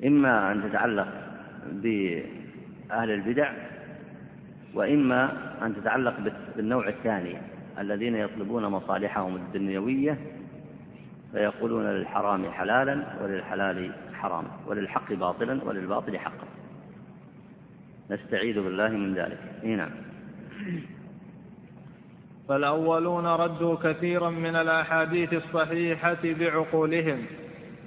إما 0.07 0.53
أن 0.53 0.71
تتعلق 0.71 1.09
بأهل 1.73 3.11
البدع 3.11 3.53
وإما 4.75 5.33
أن 5.63 5.77
تتعلق 5.77 6.15
بالنوع 6.57 6.89
الثاني 6.89 7.37
الذين 7.79 8.17
يطلبون 8.17 8.67
مصالحهم 8.67 9.37
الدنيوية 9.37 10.19
فيقولون 11.33 11.87
للحرام 11.87 12.51
حلالا 12.51 13.05
وللحلال 13.23 13.93
حراما 14.15 14.49
وللحق 14.67 15.13
باطلا 15.13 15.65
وللباطل 15.65 16.19
حقا. 16.19 16.47
نستعيذ 18.11 18.61
بالله 18.61 18.89
من 18.89 19.15
ذلك. 19.15 19.39
إيه 19.65 19.77
نعم. 19.77 19.91
فالأولون 22.49 23.27
ردوا 23.27 23.77
كثيرا 23.77 24.31
من 24.31 24.57
الأحاديث 24.57 25.33
الصحيحة 25.33 26.19
بعقولهم 26.25 27.27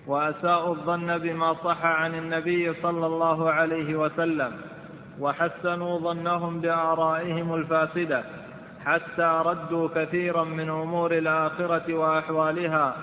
وأساءوا 0.07 0.75
الظن 0.75 1.17
بما 1.17 1.53
صح 1.53 1.85
عن 1.85 2.15
النبي 2.15 2.73
صلى 2.73 3.05
الله 3.05 3.51
عليه 3.51 3.95
وسلم 3.95 4.51
وحسنوا 5.19 5.99
ظنهم 5.99 6.61
بآرائهم 6.61 7.55
الفاسدة 7.55 8.23
حتى 8.85 9.41
ردوا 9.45 9.87
كثيرا 9.95 10.43
من 10.43 10.69
أمور 10.69 11.17
الآخرة 11.17 11.93
وأحوالها 11.93 12.95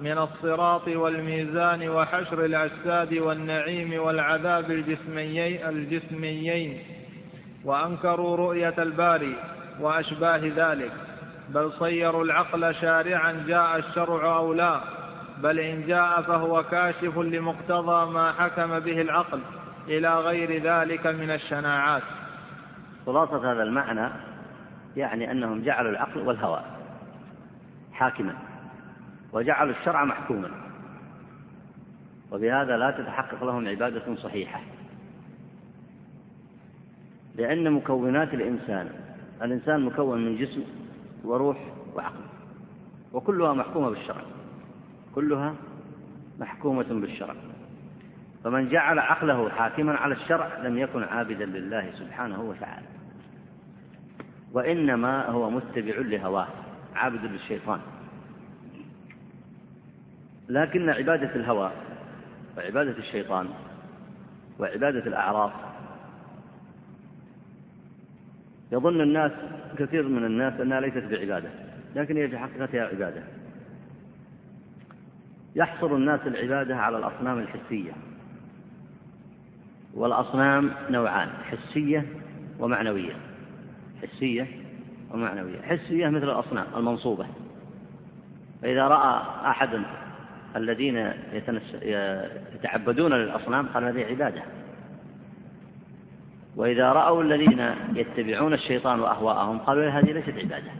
من 0.00 0.18
الصراط 0.18 0.88
والميزان 0.88 1.88
وحشر 1.88 2.44
الأجساد 2.44 3.14
والنعيم 3.14 4.02
والعذاب 4.02 4.70
الجسميين, 4.70 5.68
الجسميين 5.68 6.78
وأنكروا 7.64 8.36
رؤية 8.36 8.74
الباري 8.78 9.36
وأشباه 9.80 10.52
ذلك. 10.56 10.92
بل 11.48 11.72
صيروا 11.72 12.24
العقل 12.24 12.74
شارعا 12.74 13.44
جاء 13.46 13.76
الشرع 13.76 14.36
أو 14.36 14.52
لا. 14.52 14.80
بل 15.38 15.58
إن 15.58 15.86
جاء 15.86 16.22
فهو 16.22 16.62
كاشف 16.62 17.18
لمقتضى 17.18 18.12
ما 18.12 18.32
حكم 18.32 18.78
به 18.78 19.00
العقل 19.00 19.40
إلى 19.88 20.18
غير 20.18 20.62
ذلك 20.62 21.06
من 21.06 21.30
الشناعات. 21.30 22.02
خلاصة 23.06 23.52
هذا 23.52 23.62
المعنى 23.62 24.08
يعني 24.96 25.30
أنهم 25.30 25.62
جعلوا 25.62 25.90
العقل 25.90 26.20
والهوى 26.20 26.62
حاكما. 27.92 28.51
وجعلوا 29.32 29.74
الشرع 29.74 30.04
محكوما. 30.04 30.50
وبهذا 32.32 32.76
لا 32.76 32.90
تتحقق 32.90 33.44
لهم 33.44 33.68
عبادة 33.68 34.14
صحيحة. 34.14 34.60
لأن 37.34 37.72
مكونات 37.72 38.34
الإنسان 38.34 38.90
الإنسان 39.42 39.80
مكون 39.80 40.24
من 40.24 40.36
جسم 40.36 40.62
وروح 41.24 41.56
وعقل 41.94 42.24
وكلها 43.12 43.52
محكومة 43.52 43.88
بالشرع. 43.88 44.22
كلها 45.14 45.54
محكومة 46.40 46.86
بالشرع. 46.90 47.34
فمن 48.44 48.68
جعل 48.68 48.98
عقله 48.98 49.50
حاكما 49.50 49.96
على 49.96 50.14
الشرع 50.14 50.58
لم 50.58 50.78
يكن 50.78 51.02
عابدا 51.02 51.44
لله 51.44 51.90
سبحانه 51.98 52.42
وتعالى. 52.42 52.86
وإنما 54.52 55.26
هو 55.26 55.50
متبع 55.50 55.94
لهواه 55.98 56.48
عابد 56.94 57.24
للشيطان. 57.24 57.80
لكن 60.52 60.90
عبادة 60.90 61.34
الهوى 61.36 61.70
وعبادة 62.56 62.98
الشيطان 62.98 63.48
وعبادة 64.58 65.06
الأعراف. 65.06 65.52
يظن 68.72 69.00
الناس 69.00 69.32
كثير 69.78 70.08
من 70.08 70.24
الناس 70.24 70.60
أنها 70.60 70.80
ليست 70.80 71.04
بعبادة 71.04 71.48
لكن 71.96 72.16
هي 72.16 72.28
في 72.28 72.38
حقيقتها 72.38 72.86
عبادة. 72.86 73.22
يحصر 75.56 75.96
الناس 75.96 76.20
العبادة 76.26 76.76
على 76.76 76.98
الأصنام 76.98 77.38
الحسية 77.38 77.92
والأصنام 79.94 80.70
نوعان 80.90 81.28
حسية 81.28 82.06
ومعنوية. 82.58 83.14
حسية 84.02 84.46
ومعنوية. 85.10 85.62
حسية 85.62 86.08
مثل 86.08 86.24
الأصنام 86.24 86.66
المنصوبة. 86.76 87.26
فإذا 88.62 88.88
رأى 88.88 89.22
أحد 89.50 89.74
الذين 90.56 91.12
يتعبدون 92.54 93.12
للأصنام 93.12 93.66
قال 93.66 93.84
هذه 93.84 94.04
عبادة. 94.04 94.42
وإذا 96.56 96.92
رأوا 96.92 97.22
الذين 97.22 97.70
يتبعون 97.94 98.54
الشيطان 98.54 99.00
وأهواءهم 99.00 99.58
قالوا 99.58 99.88
هذه 99.88 100.12
ليست 100.12 100.38
عبادة. 100.38 100.70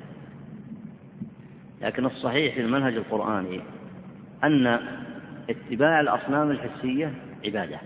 لكن 1.82 2.06
الصحيح 2.06 2.54
في 2.54 2.60
المنهج 2.60 2.96
القرآني 2.96 3.60
أن 4.44 4.78
اتباع 5.50 6.00
الأصنام 6.00 6.50
الحسية 6.50 7.12
عبادة 7.44 7.78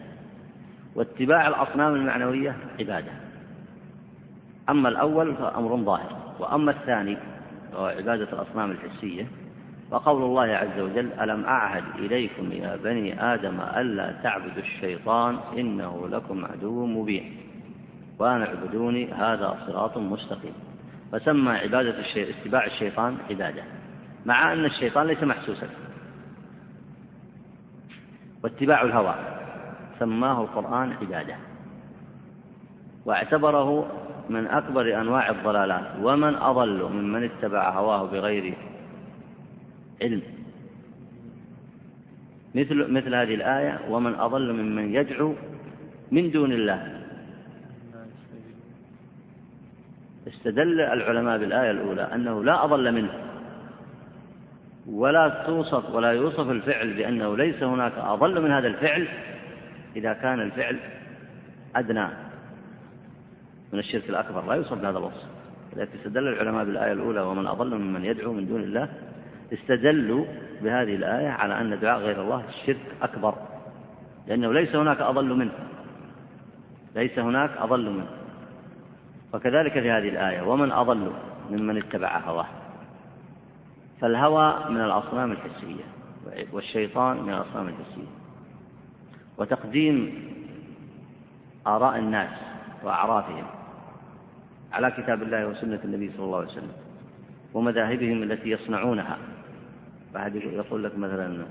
واتباع 0.95 1.49
الأصنام 1.49 1.95
المعنوية 1.95 2.57
عبادة. 2.81 3.13
أما 4.69 4.89
الأول 4.89 5.35
فأمر 5.35 5.77
ظاهر 5.77 6.17
وأما 6.39 6.71
الثاني 6.71 7.17
وهو 7.73 7.87
عبادة 7.87 8.33
الأصنام 8.33 8.71
الحسية 8.71 9.27
وقول 9.91 10.23
الله 10.23 10.43
عز 10.43 10.81
وجل 10.81 11.13
ألم 11.13 11.45
أعهد 11.45 11.85
إليكم 11.99 12.53
يا 12.53 12.77
بني 12.77 13.35
آدم 13.35 13.61
ألا 13.61 14.13
تعبدوا 14.23 14.63
الشيطان 14.63 15.39
إنه 15.59 16.09
لكم 16.09 16.45
عدو 16.45 16.87
مبين؟ 16.87 17.37
وأن 18.19 18.43
اعبدوني 18.43 19.13
هذا 19.13 19.59
صراط 19.67 19.99
مستقيم. 19.99 20.53
فسمى 21.13 21.53
عبادة 21.53 21.99
الشي... 21.99 22.31
اتباع 22.31 22.67
الشيطان 22.67 23.17
عبادة 23.31 23.63
مع 24.27 24.53
أن 24.53 24.65
الشيطان 24.65 25.07
ليس 25.07 25.23
محسوسا. 25.23 25.69
واتباع 28.45 28.83
الهوى 28.83 29.15
سماه 29.99 30.41
القرآن 30.41 30.93
عبادة. 31.03 31.37
واعتبره 33.05 33.87
من 34.31 34.47
أكبر 34.47 35.01
أنواع 35.01 35.31
الضلالات 35.31 35.85
ومن 36.03 36.35
أضل 36.35 36.83
ممن 36.93 37.25
اتبع 37.25 37.71
هواه 37.71 38.03
بغير 38.07 38.55
علم. 40.03 40.23
مثل 42.55 42.93
مثل 42.93 43.15
هذه 43.15 43.35
الآية 43.35 43.81
ومن 43.91 44.15
أضل 44.15 44.53
ممن 44.53 44.95
يدعو 44.95 45.35
من 46.13 46.31
دون 46.31 46.53
الله. 46.53 47.03
استدل 50.29 50.81
العلماء 50.81 51.39
بالآية 51.39 51.71
الأولى 51.71 52.03
أنه 52.03 52.45
لا 52.45 52.65
أضل 52.65 52.93
منه. 52.93 53.11
ولا 54.87 55.45
توصف 55.47 55.95
ولا 55.95 56.13
يوصف 56.13 56.51
الفعل 56.51 56.95
بأنه 56.95 57.37
ليس 57.37 57.63
هناك 57.63 57.93
أضل 57.99 58.43
من 58.43 58.51
هذا 58.51 58.67
الفعل 58.67 59.09
إذا 59.97 60.13
كان 60.13 60.41
الفعل 60.41 60.77
أدنى. 61.77 62.07
من 63.73 63.79
الشرك 63.79 64.11
الأكبر 64.11 64.47
لا 64.47 64.55
يوصف 64.55 64.79
بهذا 64.79 64.99
الوصف. 64.99 65.27
لذلك 65.77 65.89
استدل 65.95 66.29
العلماء 66.29 66.65
بالآية 66.65 66.93
الأولى 66.93 67.21
ومن 67.21 67.47
أضل 67.47 67.79
ممن 67.79 68.05
يدعو 68.05 68.33
من 68.33 68.47
دون 68.47 68.63
الله 68.63 68.89
استدلوا 69.53 70.25
بهذه 70.63 70.95
الآية 70.95 71.29
على 71.29 71.61
أن 71.61 71.81
دعاء 71.81 71.99
غير 72.01 72.23
الله 72.23 72.45
الشرك 72.49 72.81
أكبر 73.03 73.35
لأنه 74.27 74.53
ليس 74.53 74.77
هناك 74.77 75.01
أضل 75.01 75.35
منه 75.35 75.53
ليس 76.97 77.19
هناك 77.19 77.51
أضل 77.59 77.91
منه. 77.91 78.07
وكذلك 79.35 79.73
في 79.73 79.91
هذه 79.91 80.09
الآية 80.09 80.43
ومن 80.43 80.73
أضل 80.73 81.13
ممن 81.51 81.77
اتبع 81.79 82.19
هواه؟ 82.19 82.47
فالهوى 84.01 84.71
من 84.71 84.81
الأصنام 84.81 85.33
الحسية 85.33 85.85
والشيطان 86.53 87.23
من 87.23 87.33
الأصنام 87.33 87.69
الحسية. 87.69 88.11
وتقديم 89.39 90.15
آراء 91.67 91.99
الناس 91.99 92.31
وأعرافهم 92.83 93.45
على 94.73 94.91
كتاب 94.91 95.23
الله 95.23 95.47
وسنة 95.47 95.81
النبي 95.85 96.11
صلى 96.17 96.25
الله 96.25 96.39
عليه 96.39 96.49
وسلم 96.49 96.73
ومذاهبهم 97.55 98.23
التي 98.23 98.51
يصنعونها 98.51 99.19
فأحد 100.15 100.37
يقول 100.37 100.85
لك 100.85 100.99
مثلا 100.99 101.47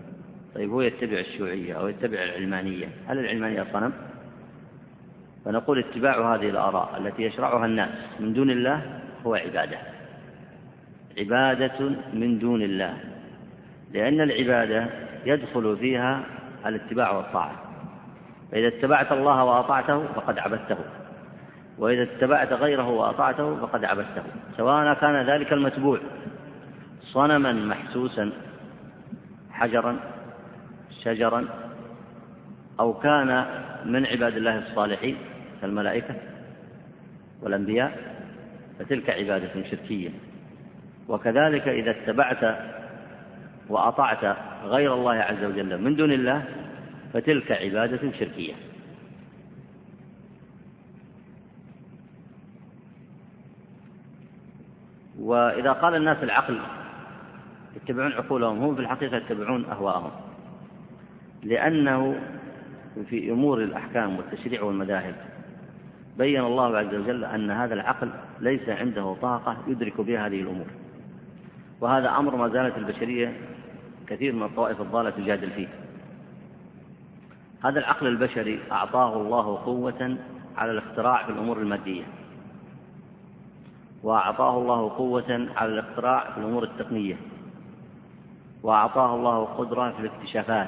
طيب 0.56 0.72
هو 0.72 0.82
يتبع 0.82 1.20
الشيوعية 1.20 1.74
أو 1.74 1.88
يتبع 1.88 2.24
العلمانية 2.24 2.88
هل 3.08 3.20
العلمانية 3.20 3.66
صنم؟ 3.74 3.94
فنقول 5.46 5.80
اتباع 5.80 6.36
هذه 6.36 6.50
الآراء 6.50 6.98
التي 6.98 7.24
يشرعها 7.24 7.66
الناس 7.66 7.90
من 8.20 8.34
دون 8.34 8.50
الله 8.50 8.82
هو 9.26 9.36
عبادة. 9.36 9.78
عبادة 11.18 11.90
من 12.14 12.40
دون 12.40 12.62
الله 12.62 12.98
لأن 13.94 14.22
العبادة 14.22 14.88
يدخل 15.26 15.78
فيها 15.78 16.24
الاتباع 16.66 17.12
والطاعة. 17.12 17.56
فإذا 18.52 18.68
اتبعت 18.68 19.12
الله 19.12 19.44
وأطعته 19.44 20.08
فقد 20.08 20.40
عبدته 20.40 20.78
وإذا 21.78 22.04
اتبعت 22.04 22.54
غيره 22.54 22.90
وأطعته 22.90 23.56
فقد 23.56 23.86
عبدته 23.86 24.24
سواء 24.58 24.94
كان 24.94 25.26
ذلك 25.30 25.54
المتبوع. 25.54 26.00
صنما 27.16 27.52
محسوسا 27.54 28.32
حجرا 29.52 30.00
شجرا 31.04 31.46
أو 32.80 32.94
كان 32.94 33.46
من 33.86 34.06
عباد 34.06 34.38
الله 34.38 34.58
الصالحين 34.58 35.18
كالملائكة 35.62 36.16
والأنبياء 37.42 38.16
فتلك 38.80 39.10
عبادة 39.10 39.64
شركية. 39.72 40.10
وكذلك 41.08 41.68
إذا 41.68 41.92
اتبعت 41.92 42.58
وأطعت 43.70 44.38
غير 44.66 44.94
الله 44.94 45.16
عز 45.16 45.44
وجل 45.44 45.82
من 45.82 45.96
دون 45.96 46.12
الله 46.12 46.44
فتلك 47.14 47.52
عبادة 47.52 48.12
شركية. 48.20 48.54
وإذا 55.20 55.72
قال 55.72 55.96
الناس 55.96 56.24
العقل 56.24 56.60
يتبعون 57.76 58.12
عقولهم 58.12 58.64
هم 58.64 58.76
في 58.76 58.82
الحقيقة 58.82 59.18
يتبعون 59.18 59.66
أهواءهم. 59.66 60.12
لأنه 61.44 62.20
في 63.10 63.32
أمور 63.32 63.64
الأحكام 63.64 64.18
والتشريع 64.18 64.64
والمذاهب 64.64 65.16
بين 66.18 66.42
الله 66.46 66.78
عز 66.78 66.96
وجل 66.96 67.26
أن 67.26 67.52
هذا 67.52 67.74
العقل 67.74 68.10
ليس 68.40 68.70
عنده 68.70 69.16
طاقة 69.22 69.58
يدرك 69.68 70.02
بها 70.02 70.28
هذه 70.28 70.42
الأمور. 70.42 70.68
وهذا 71.82 72.10
أمر 72.10 72.36
ما 72.36 72.50
زالت 72.50 72.78
البشرية 72.78 73.34
كثير 74.08 74.34
من 74.34 74.44
الطوائف 74.44 74.82
الضالة 74.82 75.10
تجادل 75.10 75.52
فيه. 75.52 75.68
هذا 77.64 77.80
العقل 77.80 78.08
البشري 78.08 78.60
أعطاه 78.72 79.22
الله 79.22 79.58
قوة 79.58 80.18
على 80.58 80.72
الاختراع 80.72 81.24
في 81.24 81.32
الأمور 81.32 81.58
المادية. 81.58 82.04
وأعطاه 84.04 84.58
الله 84.58 84.90
قوة 84.90 85.48
على 85.56 85.74
الاختراع 85.74 86.32
في 86.32 86.38
الأمور 86.38 86.64
التقنية. 86.64 87.16
وأعطاه 88.66 89.16
الله 89.16 89.46
قدرة 89.46 89.90
في 89.90 90.00
الاكتشافات 90.00 90.68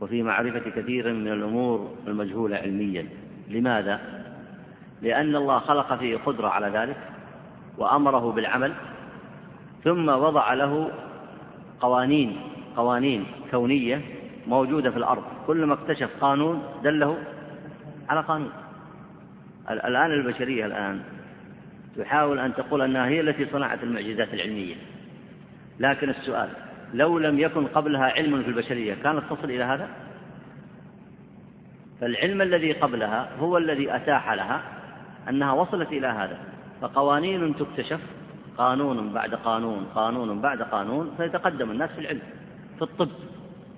وفي 0.00 0.22
معرفة 0.22 0.70
كثير 0.70 1.12
من 1.12 1.28
الأمور 1.28 1.94
المجهولة 2.06 2.56
علميا. 2.56 3.06
لماذا؟ 3.48 4.00
لأن 5.02 5.36
الله 5.36 5.58
خلق 5.58 5.94
فيه 5.94 6.16
قدرة 6.16 6.48
على 6.48 6.66
ذلك 6.66 6.96
وأمره 7.78 8.32
بالعمل 8.32 8.72
ثم 9.84 10.08
وضع 10.08 10.54
له 10.54 10.90
قوانين 11.80 12.40
قوانين 12.76 13.26
كونية 13.50 14.00
موجودة 14.46 14.90
في 14.90 14.96
الأرض. 14.96 15.22
كلما 15.46 15.74
اكتشف 15.74 16.10
قانون 16.20 16.62
دله 16.84 17.18
على 18.08 18.20
قانون. 18.20 18.50
الآن 19.70 20.10
البشرية 20.10 20.66
الآن 20.66 21.00
تحاول 21.98 22.38
أن 22.38 22.54
تقول 22.54 22.82
أنها 22.82 23.06
هي 23.06 23.20
التي 23.20 23.46
صنعت 23.46 23.82
المعجزات 23.82 24.34
العلمية. 24.34 24.74
لكن 25.80 26.10
السؤال 26.10 26.65
لو 26.94 27.18
لم 27.18 27.38
يكن 27.38 27.66
قبلها 27.66 28.04
علم 28.04 28.42
في 28.42 28.48
البشرية 28.48 28.94
كانت 28.94 29.22
تصل 29.30 29.44
إلى 29.50 29.64
هذا؟ 29.64 29.88
فالعلم 32.00 32.42
الذي 32.42 32.72
قبلها 32.72 33.28
هو 33.40 33.58
الذي 33.58 33.96
أتاح 33.96 34.32
لها 34.32 34.62
أنها 35.28 35.52
وصلت 35.52 35.88
إلى 35.88 36.06
هذا. 36.06 36.38
فقوانين 36.80 37.56
تكتشف 37.56 38.00
قانون 38.58 39.12
بعد 39.12 39.34
قانون 39.34 39.86
قانون 39.94 40.40
بعد 40.40 40.62
قانون 40.62 41.14
فيتقدم 41.16 41.70
الناس 41.70 41.90
في 41.90 42.00
العلم 42.00 42.22
في 42.76 42.82
الطب. 42.82 43.08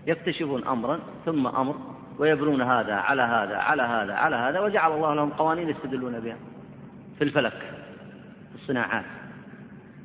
يكتشفون 0.06 0.66
أمرا 0.66 0.98
ثم 1.26 1.46
أمر 1.46 1.74
ويبنون 2.18 2.62
هذا 2.62 2.94
على 2.94 3.22
هذا 3.22 3.56
على 3.56 3.82
هذا 3.82 4.14
على 4.14 4.36
هذا 4.36 4.60
وجعل 4.60 4.92
الله 4.92 5.14
لهم 5.14 5.30
قوانين 5.30 5.68
يستدلون 5.68 6.20
بها 6.20 6.36
في 7.18 7.24
الفلك 7.24 7.52
في 8.52 8.62
الصناعات. 8.62 9.04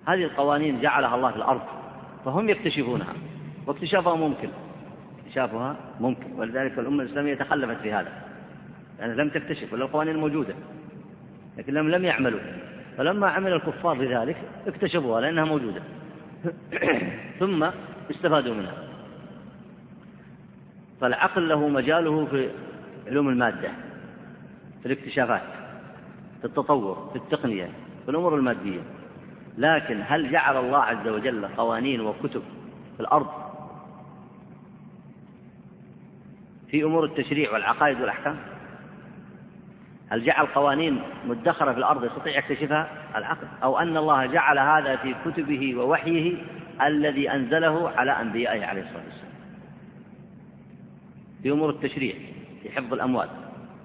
هذه 0.08 0.24
القوانين 0.24 0.82
جعلها 0.82 1.16
الله 1.16 1.32
في 1.32 1.38
الأرض. 1.38 1.62
فهم 2.26 2.50
يكتشفونها. 2.50 3.14
واكتشافها 3.68 4.16
ممكن. 4.16 4.50
اكتشافها 5.20 5.76
ممكن. 6.00 6.32
ولذلك 6.38 6.80
الأمة 6.80 7.04
الإسلامية 7.04 7.36
تخلفت 7.36 7.82
في 7.82 7.94
هذا. 7.94 8.12
لأنها 9.00 9.16
لم 9.16 9.30
تكتشف 9.30 9.74
ولا 9.74 9.86
القوانين 9.86 10.16
موجودة. 10.16 10.56
لكن 11.58 11.74
لم 11.74 11.90
لم 11.90 12.06
يعملوا. 12.06 12.40
فلما 12.98 13.30
عمل 13.30 13.54
الكفار 13.54 13.98
بذلك 13.98 14.38
اكتشفوها 14.68 15.22
لأنها 15.22 15.46
موجودة. 15.46 15.82
ثم 17.40 17.70
استفادوا 18.12 18.56
منها. 18.56 18.74
فالعقل 21.02 21.50
له 21.50 21.68
مجاله 21.68 22.26
في 22.26 22.50
علوم 23.08 23.30
المادة 23.30 23.70
في 24.82 24.86
الاكتشافات 24.86 25.42
في 26.40 26.46
التطور 26.46 27.10
في 27.14 27.16
التقنية 27.16 27.70
في 28.06 28.12
الأمور 28.12 28.36
المادية. 28.36 28.80
لكن 29.58 30.04
هل 30.08 30.32
جعل 30.32 30.58
الله 30.58 30.80
عز 30.80 31.08
وجل 31.08 31.48
قوانين 31.48 32.02
وكتب 32.02 32.44
في 32.96 33.00
الأرض؟ 33.00 33.28
في 36.68 36.84
أمور 36.84 37.06
التشريع 37.06 37.54
والعقائد 37.54 38.02
والأحكام؟ 38.02 38.38
هل 40.10 40.26
جعل 40.26 40.46
قوانين 40.46 41.02
مدخرة 41.26 41.72
في 41.72 41.78
الأرض 41.78 42.06
يستطيع 42.06 42.38
يكتشفها؟ 42.38 42.88
العقل. 43.16 43.48
أو 43.64 43.80
أن 43.80 43.98
الله 43.98 44.26
جعل 44.26 44.60
هذا 44.60 44.96
في 44.96 45.16
كتبه 45.26 45.76
ووحيه 45.76 46.38
الذي 46.82 47.32
أنزله 47.32 47.90
على 47.90 48.12
أنبيائه 48.12 48.66
عليه 48.66 48.82
الصلاة 48.82 49.04
والسلام. 49.04 49.34
في 51.44 51.52
أمور 51.52 51.70
التشريع 51.70 52.16
في 52.64 52.72
حفظ 52.72 52.94
الأموال 52.94 53.30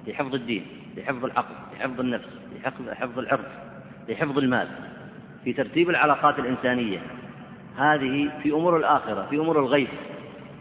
في 0.04 0.14
حفظ 0.14 0.34
الدين 0.34 0.66
في 0.94 1.04
حفظ 1.04 1.24
العقل 1.24 1.54
في 1.72 1.82
حفظ 1.82 2.00
النفس 2.00 2.28
في 2.52 2.94
حفظ 2.94 3.18
العرض 3.18 3.44
في 4.06 4.16
حفظ 4.16 4.38
المال. 4.38 4.68
في 5.44 5.52
ترتيب 5.52 5.90
العلاقات 5.90 6.38
الإنسانية. 6.38 6.98
هذه 7.76 8.30
في 8.42 8.50
أمور 8.50 8.76
الآخرة 8.76 9.26
في 9.30 9.36
أمور 9.36 9.58
الغيب 9.58 9.88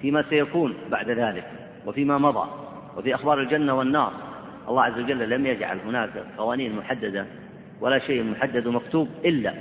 فيما 0.01 0.23
سيكون 0.30 0.73
بعد 0.91 1.09
ذلك 1.09 1.45
وفيما 1.86 2.17
مضى 2.17 2.49
وفي 2.97 3.15
أخبار 3.15 3.39
الجنة 3.39 3.73
والنار. 3.73 4.13
الله 4.69 4.84
عز 4.84 4.99
وجل 4.99 5.30
لم 5.30 5.45
يجعل 5.45 5.80
هناك 5.80 6.23
قوانين 6.38 6.75
محددة 6.75 7.25
ولا 7.82 7.99
شيء 7.99 8.23
محدد 8.23 8.67
ومكتوب 8.67 9.09
إلا 9.25 9.53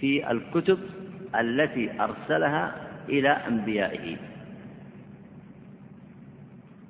في 0.00 0.30
الكتب 0.30 0.78
التي 1.40 1.90
أرسلها 2.00 2.74
إلى 3.08 3.28
أنبيائه. 3.28 4.16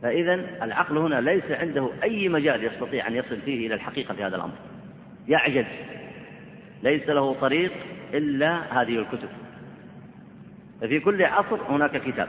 فإذا 0.02 0.34
العقل 0.62 0.98
هنا 0.98 1.20
ليس 1.20 1.50
عنده 1.50 1.88
أي 2.02 2.28
مجال 2.28 2.64
يستطيع 2.64 3.08
أن 3.08 3.16
يصل 3.16 3.40
فيه 3.40 3.66
إلى 3.66 3.74
الحقيقة 3.74 4.14
في 4.14 4.24
هذا 4.24 4.36
الأمر. 4.36 4.54
يعجز 5.28 5.66
ليس 6.82 7.08
له 7.08 7.34
طريق 7.40 7.72
إلا 8.14 8.82
هذه 8.82 8.98
الكتب. 8.98 9.28
ففي 10.80 11.00
كل 11.00 11.24
عصر 11.24 11.62
هناك 11.68 11.96
كتاب 11.96 12.28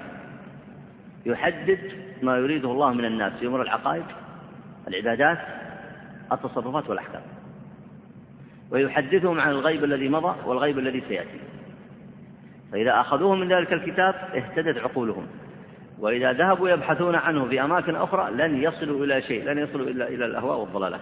يحدد 1.25 1.79
ما 2.21 2.37
يريده 2.37 2.71
الله 2.71 2.93
من 2.93 3.05
الناس 3.05 3.33
في 3.33 3.47
أمور 3.47 3.61
العقائد 3.61 4.03
العبادات 4.87 5.39
التصرفات 6.31 6.89
والأحكام. 6.89 7.21
ويحدثهم 8.71 9.39
عن 9.39 9.51
الغيب 9.51 9.83
الذي 9.83 10.09
مضى 10.09 10.35
والغيب 10.45 10.79
الذي 10.79 11.03
سيأتي. 11.07 11.39
فإذا 12.71 12.99
أخذوه 12.99 13.35
من 13.35 13.53
ذلك 13.53 13.73
الكتاب 13.73 14.15
اهتدت 14.35 14.77
عقولهم. 14.77 15.27
وإذا 15.99 16.33
ذهبوا 16.33 16.69
يبحثون 16.69 17.15
عنه 17.15 17.45
في 17.45 17.63
أماكن 17.63 17.95
أخرى 17.95 18.31
لن 18.31 18.63
يصلوا 18.63 19.05
إلى 19.05 19.21
شيء 19.21 19.43
لن 19.43 19.57
يصلوا 19.57 19.87
إلا 19.87 20.07
إلى 20.07 20.25
الأهواء 20.25 20.59
والضلالات 20.59 21.01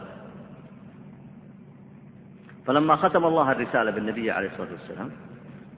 فلما 2.67 2.95
ختم 2.95 3.25
الله 3.25 3.51
الرسالة 3.51 3.91
بالنبي 3.91 4.31
عليه 4.31 4.49
الصلاة 4.49 4.71
والسلام 4.71 5.09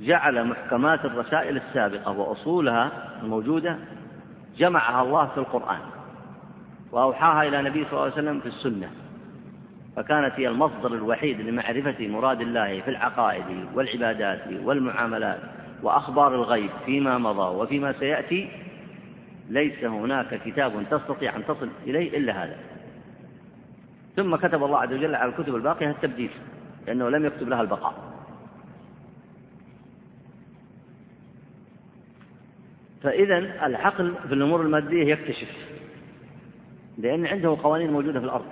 جعل 0.02 0.48
محكمات 0.48 1.06
الرسائل 1.06 1.58
السابقة 1.58 2.12
وأصولها 2.12 2.92
الموجودة 3.22 3.78
جمعها 4.58 5.02
الله 5.02 5.26
في 5.26 5.38
القرآن 5.38 5.80
وأوحاها 6.92 7.44
إلى 7.48 7.60
النبي 7.60 7.86
صلى 7.86 7.92
الله 7.92 8.02
عليه 8.02 8.14
وسلم 8.14 8.40
في 8.40 8.46
السنة. 8.46 8.90
فكانت 9.96 10.34
هي 10.36 10.48
المصدر 10.48 10.94
الوحيد 10.94 11.42
لمعرفة 11.42 12.08
مراد 12.08 12.42
الله 12.42 12.82
في 12.82 12.90
العقائد 12.90 13.68
والعبادات 13.74 14.42
والمعاملات 14.64 15.40
وأخبار 15.84 16.36
الغيب 16.36 16.70
فيما 16.86 17.18
مضى 17.18 17.58
وفيما 17.58 17.94
سيأتي. 18.00 18.50
ليس 19.50 19.84
هناك 19.84 20.42
كتاب 20.46 20.86
تستطيع 20.92 21.36
أن 21.36 21.46
تصل 21.46 21.70
إليه 21.88 22.18
إلا 22.18 22.44
هذا. 22.44 22.56
ثم 24.16 24.36
كتب 24.36 24.64
الله 24.64 24.80
عز 24.80 24.94
وجل 24.94 25.16
على 25.16 25.30
الكتب 25.30 25.56
الباقية 25.56 25.90
التبديل. 25.90 26.32
لأنه 26.88 27.10
لم 27.10 27.26
يكتب 27.26 27.50
لها 27.50 27.62
البقاء 27.62 28.14
فإذا 33.04 33.38
العقل 33.38 34.14
في 34.28 34.34
الأمور 34.34 34.62
المادية 34.62 35.12
يكتشف 35.14 35.50
لأن 36.98 37.26
عنده 37.26 37.58
قوانين 37.64 37.92
موجودة 37.92 38.20
في 38.20 38.26
الأرض 38.26 38.46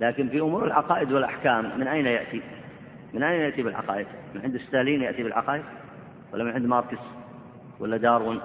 لكن 0.00 0.28
في 0.28 0.40
أمور 0.40 0.64
العقائد 0.64 1.12
والأحكام 1.12 1.80
من 1.80 1.88
أين 1.88 2.06
يأتي؟ 2.06 2.42
من 3.14 3.22
أين 3.22 3.40
يأتي 3.40 3.62
بالعقائد؟ 3.62 4.06
من 4.34 4.40
عند 4.40 4.56
ستالين 4.56 5.02
يأتي 5.02 5.22
بالعقائد؟ 5.22 5.64
ولا 6.32 6.44
من 6.44 6.50
عند 6.50 6.66
ماركس؟ 6.66 6.98
ولا 7.80 7.96
داروين؟ 7.96 8.40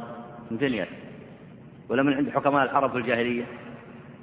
من 0.52 0.58
فين 0.58 0.74
يأتي؟ 0.74 0.96
ولا 1.90 2.04
من 2.04 2.14
عند 2.14 2.30
حكماء 2.30 2.64
العرب 2.64 2.92
في 2.92 2.98
الجاهلية؟ 2.98 3.44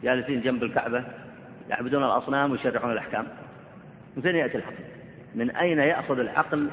جالسين 0.02 0.40
جنب 0.40 0.62
الكعبة 0.62 1.04
يعبدون 1.70 2.04
الأصنام 2.04 2.50
ويشرحون 2.50 2.92
الأحكام 2.92 3.26
من 4.16 4.22
فين 4.22 4.36
يأتي 4.36 4.58
العقل؟ 4.58 4.84
من 5.34 5.50
أين 5.50 5.78
يأخذ 5.78 6.18
العقل 6.18 6.70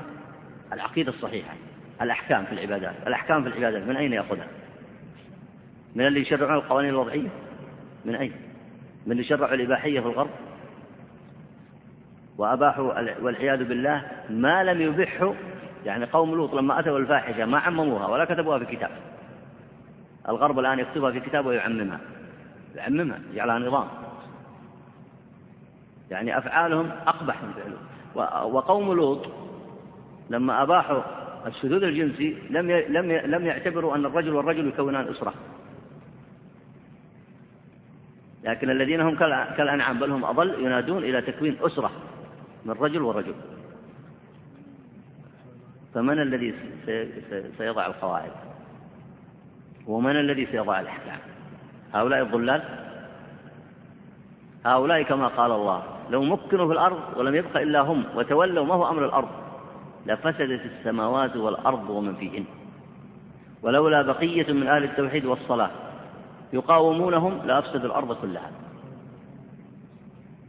العقيدة 0.74 1.12
الصحيحة؟ 1.12 1.54
الأحكام 2.02 2.46
في 2.46 2.52
العبادات، 2.52 2.94
الأحكام 3.08 3.44
في 3.44 3.50
العبادات 3.50 3.88
من 3.88 3.96
أين 3.96 4.14
يأخذها؟ 4.14 4.48
من 5.96 6.08
اللي 6.08 6.20
يشرعون 6.20 6.54
القوانين 6.54 6.90
الوضعية؟ 6.90 7.30
من 8.06 8.16
أين؟ 8.16 8.32
من 9.06 9.12
اللي 9.12 9.24
شرعوا 9.24 9.54
الإباحية 9.54 10.00
في 10.00 10.06
الغرب؟ 10.06 10.30
وأباحوا 12.38 13.20
والعياذ 13.22 13.64
بالله 13.64 14.04
ما 14.30 14.64
لم 14.64 14.82
يبحه 14.82 15.34
يعني 15.86 16.06
قوم 16.06 16.36
لوط 16.36 16.54
لما 16.54 16.80
أتوا 16.80 17.00
الفاحشة 17.00 17.46
ما 17.46 17.60
عمموها 17.60 18.08
ولا 18.08 18.26
كتبوها 18.26 18.60
في 18.60 18.66
كتاب 18.66 18.90
الغرب 20.30 20.60
الآن 20.60 20.80
يكتبها 20.80 21.12
في 21.12 21.20
كتاب 21.20 21.46
ويعممها 21.46 22.00
يعممها 22.76 23.20
يجعلها 23.34 23.60
نظام 23.60 23.88
يعني 26.12 26.38
أفعالهم 26.38 26.92
أقبح 27.08 27.44
من 27.44 27.54
فعلهم. 27.54 28.54
وقوم 28.56 28.94
لوط 28.94 29.28
لما 30.30 30.64
أباحوا 30.64 31.02
الشذوذ 31.48 31.84
الجنسي 31.84 32.38
لم 32.50 32.72
لم 32.72 33.12
لم 33.12 33.46
يعتبروا 33.46 33.96
أن 33.96 34.06
الرجل 34.06 34.34
والرجل 34.34 34.68
يكونان 34.68 35.08
أسرة. 35.08 35.34
لكن 38.44 38.70
الذين 38.70 39.02
هم 39.02 39.16
كالأنعام 39.58 40.00
بل 40.00 40.12
هم 40.12 40.26
أضل 40.26 40.66
ينادون 40.66 41.04
إلى 41.04 41.22
تكوين 41.22 41.58
أسرة 41.62 41.92
من 42.66 42.72
رجل 42.72 43.02
ورجل. 43.02 43.36
فمن 45.94 46.22
الذي 46.22 46.56
سيضع 47.58 47.86
القواعد؟ 47.86 48.32
ومن 49.88 50.16
الذي 50.20 50.46
سيضع 50.46 50.80
الأحكام؟ 50.80 51.20
هؤلاء 51.94 52.22
الضلال؟ 52.22 52.64
هؤلاء 54.66 55.02
كما 55.04 55.28
قال 55.28 55.52
الله 55.52 55.84
لو 56.10 56.24
مكنوا 56.24 56.68
في 56.68 56.74
الأرض 56.74 57.00
ولم 57.18 57.36
يبق 57.36 57.58
إلا 57.58 57.82
هم 57.82 58.04
وتولوا 58.16 58.66
ما 58.66 58.74
هو 58.74 58.90
أمر 58.90 59.06
الأرض؟ 59.06 59.30
لفسدت 60.06 60.62
السماوات 60.66 61.36
والأرض 61.36 61.90
ومن 61.90 62.16
فيهن. 62.16 62.46
ولولا 63.62 64.02
بقية 64.02 64.54
من 64.54 64.68
أهل 64.68 64.84
التوحيد 64.84 65.26
والصلاة 65.26 65.70
يقاومونهم 66.54 67.42
لأفسدوا 67.46 67.86
الأرض 67.86 68.16
كلها. 68.22 68.52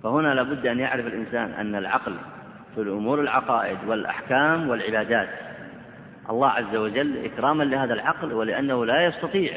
فهنا 0.03 0.35
لابد 0.35 0.67
أن 0.67 0.79
يعرف 0.79 1.07
الإنسان 1.07 1.51
أن 1.51 1.75
العقل 1.75 2.15
في 2.75 2.81
الأمور 2.81 3.21
العقائد 3.21 3.79
والأحكام 3.87 4.69
والعبادات 4.69 5.29
الله 6.31 6.49
عز 6.49 6.77
وجل 6.77 7.25
إكراما 7.25 7.65
لهذا 7.65 7.95
العقل 7.95 8.33
ولأنه 8.33 8.85
لا 8.85 9.07
يستطيع 9.07 9.53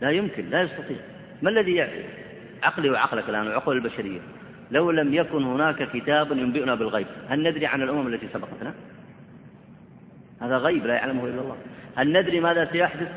لا 0.00 0.10
يمكن 0.10 0.50
لا 0.50 0.62
يستطيع. 0.62 0.96
ما 1.42 1.50
الذي 1.50 1.86
عقلي 2.62 2.90
وعقلك 2.90 3.28
الآن 3.28 3.48
وعقول 3.48 3.76
البشرية؟ 3.76 4.20
لو 4.70 4.90
لم 4.90 5.14
يكن 5.14 5.44
هناك 5.44 5.90
كتاب 5.92 6.32
ينبئنا 6.32 6.74
بالغيب. 6.74 7.06
هل 7.28 7.42
ندري 7.42 7.66
عن 7.66 7.82
الأمم 7.82 8.06
التي 8.06 8.28
سبقتنا؟ 8.32 8.74
هذا 10.42 10.56
غيب 10.56 10.86
لا 10.86 10.94
يعلمه 10.94 11.24
إلا 11.24 11.40
الله. 11.40 11.56
هل 11.96 12.12
ندري 12.12 12.40
ماذا 12.40 12.68
سيحدث؟ 12.72 13.08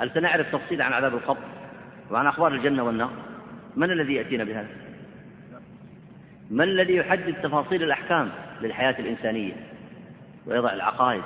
هل 0.00 0.10
سنعرف 0.10 0.52
تفصيل 0.52 0.82
عن 0.82 0.92
عذاب 0.92 1.14
القبر 1.14 1.44
وعن 2.10 2.26
أخبار 2.26 2.54
الجنة 2.54 2.82
والنار؟ 2.82 3.10
من 3.76 3.90
الذي 3.90 4.14
يأتينا 4.14 4.44
بهذا؟ 4.44 4.68
من 6.50 6.64
الذي 6.64 6.96
يحدد 6.96 7.34
تفاصيل 7.42 7.82
الأحكام 7.82 8.30
للحياة 8.62 8.94
الإنسانية 8.98 9.52
ويضع 10.46 10.72
العقائد؟ 10.72 11.22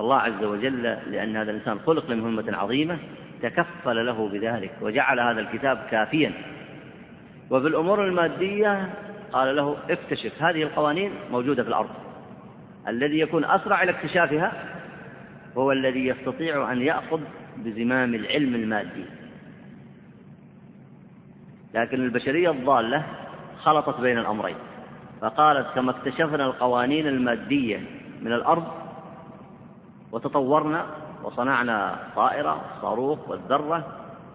الله 0.00 0.16
عز 0.16 0.44
وجل 0.44 0.82
لأن 0.82 1.36
هذا 1.36 1.50
الإنسان 1.50 1.78
خلق 1.86 2.10
لمهمة 2.10 2.56
عظيمة 2.56 2.98
تكفل 3.42 4.06
له 4.06 4.28
بذلك 4.28 4.70
وجعل 4.80 5.20
هذا 5.20 5.40
الكتاب 5.40 5.78
كافيا. 5.90 6.32
وفي 7.50 7.66
الأمور 7.66 8.04
المادية 8.04 8.90
قال 9.32 9.56
له 9.56 9.76
اكتشف 9.90 10.42
هذه 10.42 10.62
القوانين 10.62 11.10
موجودة 11.30 11.62
في 11.62 11.68
الأرض. 11.68 11.90
الذي 12.88 13.18
يكون 13.18 13.44
أسرع 13.44 13.82
إلى 13.82 13.90
اكتشافها 13.90 14.52
هو 15.56 15.72
الذي 15.72 16.06
يستطيع 16.06 16.72
أن 16.72 16.82
يأخذ 16.82 17.20
بزمام 17.56 18.14
العلم 18.14 18.54
المادي. 18.54 19.04
لكن 21.74 22.04
البشرية 22.04 22.50
الضالة 22.50 23.04
خلطت 23.62 24.00
بين 24.00 24.18
الأمرين 24.18 24.56
فقالت 25.20 25.66
كما 25.74 25.90
اكتشفنا 25.90 26.46
القوانين 26.46 27.06
المادية 27.06 27.80
من 28.22 28.32
الأرض 28.32 28.64
وتطورنا 30.12 30.86
وصنعنا 31.24 31.96
طائرة 32.16 32.60
الصاروخ 32.76 33.28
والذرة 33.28 33.86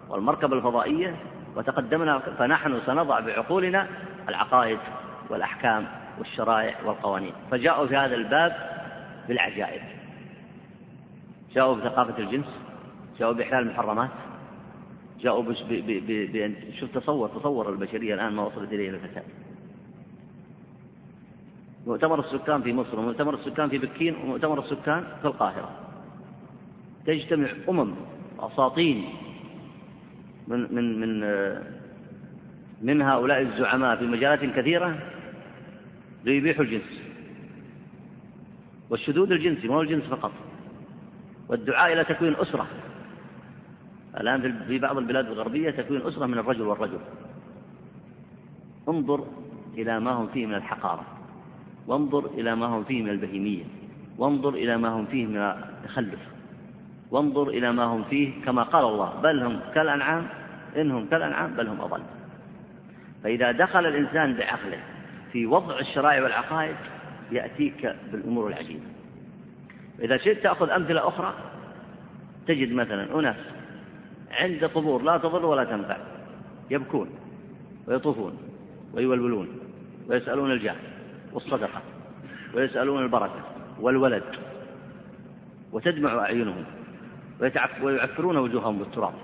والمركبة 0.08 0.56
الفضائية 0.56 1.16
وتقدمنا 1.56 2.18
فنحن 2.18 2.80
سنضع 2.86 3.20
بعقولنا 3.20 3.86
العقائد 4.28 4.78
والأحكام 5.30 5.86
والشرائع 6.18 6.74
والقوانين. 6.84 7.32
فجاءوا 7.50 7.86
في 7.86 7.96
هذا 7.96 8.14
الباب 8.14 8.56
بالعجائب. 9.28 9.82
جاءوا 11.54 11.74
بثقافة 11.74 12.18
الجنس 12.18 12.46
جاءوا 13.18 13.34
بإحلال 13.34 13.62
المحرمات 13.62 14.10
جاءوا 15.20 15.42
بأن 15.42 16.54
شوف 16.80 16.90
تصور 16.98 17.28
تصور 17.28 17.68
البشرية 17.68 18.14
الآن 18.14 18.32
ما 18.32 18.42
وصلت 18.42 18.72
إليه 18.72 18.90
الفساد 18.90 19.24
مؤتمر 21.86 22.20
السكان 22.20 22.62
في 22.62 22.72
مصر 22.72 22.98
ومؤتمر 22.98 23.34
السكان 23.34 23.68
في 23.68 23.78
بكين 23.78 24.16
ومؤتمر 24.16 24.58
السكان 24.58 25.04
في 25.20 25.26
القاهرة. 25.26 25.70
تجتمع 27.06 27.48
أمم 27.68 27.94
أساطين 28.40 29.04
من 30.48 30.74
من 30.74 31.00
من 31.00 31.20
من 32.82 33.02
هؤلاء 33.02 33.40
الزعماء 33.40 33.96
في 33.96 34.06
مجالات 34.06 34.44
كثيرة 34.44 34.98
ليبيحوا 36.24 36.64
الجنس. 36.64 37.02
والشذوذ 38.90 39.32
الجنسي 39.32 39.68
ما 39.68 39.74
هو 39.74 39.82
الجنس 39.82 40.04
فقط. 40.04 40.32
والدعاء 41.48 41.92
إلى 41.92 42.04
تكوين 42.04 42.34
أسرة. 42.36 42.66
الآن 44.20 44.64
في 44.66 44.78
بعض 44.78 44.98
البلاد 44.98 45.26
الغربية 45.26 45.70
تكوين 45.70 46.06
أسرة 46.06 46.26
من 46.26 46.38
الرجل 46.38 46.62
والرجل. 46.62 46.98
انظر 48.88 49.26
إلى 49.74 50.00
ما 50.00 50.10
هم 50.10 50.26
فيه 50.26 50.46
من 50.46 50.54
الحقارة. 50.54 51.04
وانظر 51.86 52.26
إلى 52.26 52.56
ما 52.56 52.66
هم 52.66 52.84
فيه 52.84 53.02
من 53.02 53.10
البهيمية. 53.10 53.64
وانظر 54.18 54.54
إلى 54.54 54.76
ما 54.76 54.88
هم 54.88 55.06
فيه 55.06 55.26
من 55.26 55.36
التخلف. 55.36 56.31
وانظر 57.12 57.48
إلى 57.48 57.72
ما 57.72 57.84
هم 57.84 58.04
فيه 58.04 58.44
كما 58.44 58.62
قال 58.62 58.84
الله 58.84 59.20
بل 59.22 59.42
هم 59.42 59.60
كالأنعام 59.74 60.26
إنهم 60.76 61.06
كالأنعام 61.06 61.54
بل 61.54 61.68
هم 61.68 61.80
أضل. 61.80 62.02
فإذا 63.24 63.52
دخل 63.52 63.86
الإنسان 63.86 64.34
بعقله 64.34 64.78
في 65.32 65.46
وضع 65.46 65.78
الشرائع 65.78 66.22
والعقائد 66.22 66.76
يأتيك 67.32 67.96
بالأمور 68.12 68.48
العجيبة. 68.48 68.84
إذا 70.00 70.16
شئت 70.16 70.42
تأخذ 70.42 70.70
أمثلة 70.70 71.08
أخرى 71.08 71.34
تجد 72.46 72.72
مثلا 72.72 73.18
أناس 73.18 73.36
عند 74.30 74.64
قبور 74.64 75.02
لا 75.02 75.18
تضر 75.18 75.46
ولا 75.46 75.64
تنفع 75.64 75.96
يبكون 76.70 77.10
ويطوفون 77.88 78.38
ويولولون 78.94 79.48
ويسألون 80.08 80.52
الجاه 80.52 80.76
والصدقة 81.32 81.82
ويسألون 82.54 83.02
البركة 83.02 83.44
والولد 83.80 84.24
وتدمع 85.72 86.18
أعينهم. 86.18 86.64
ويعفرون 87.82 88.36
وجوههم 88.36 88.78
بالتراب. 88.78 89.14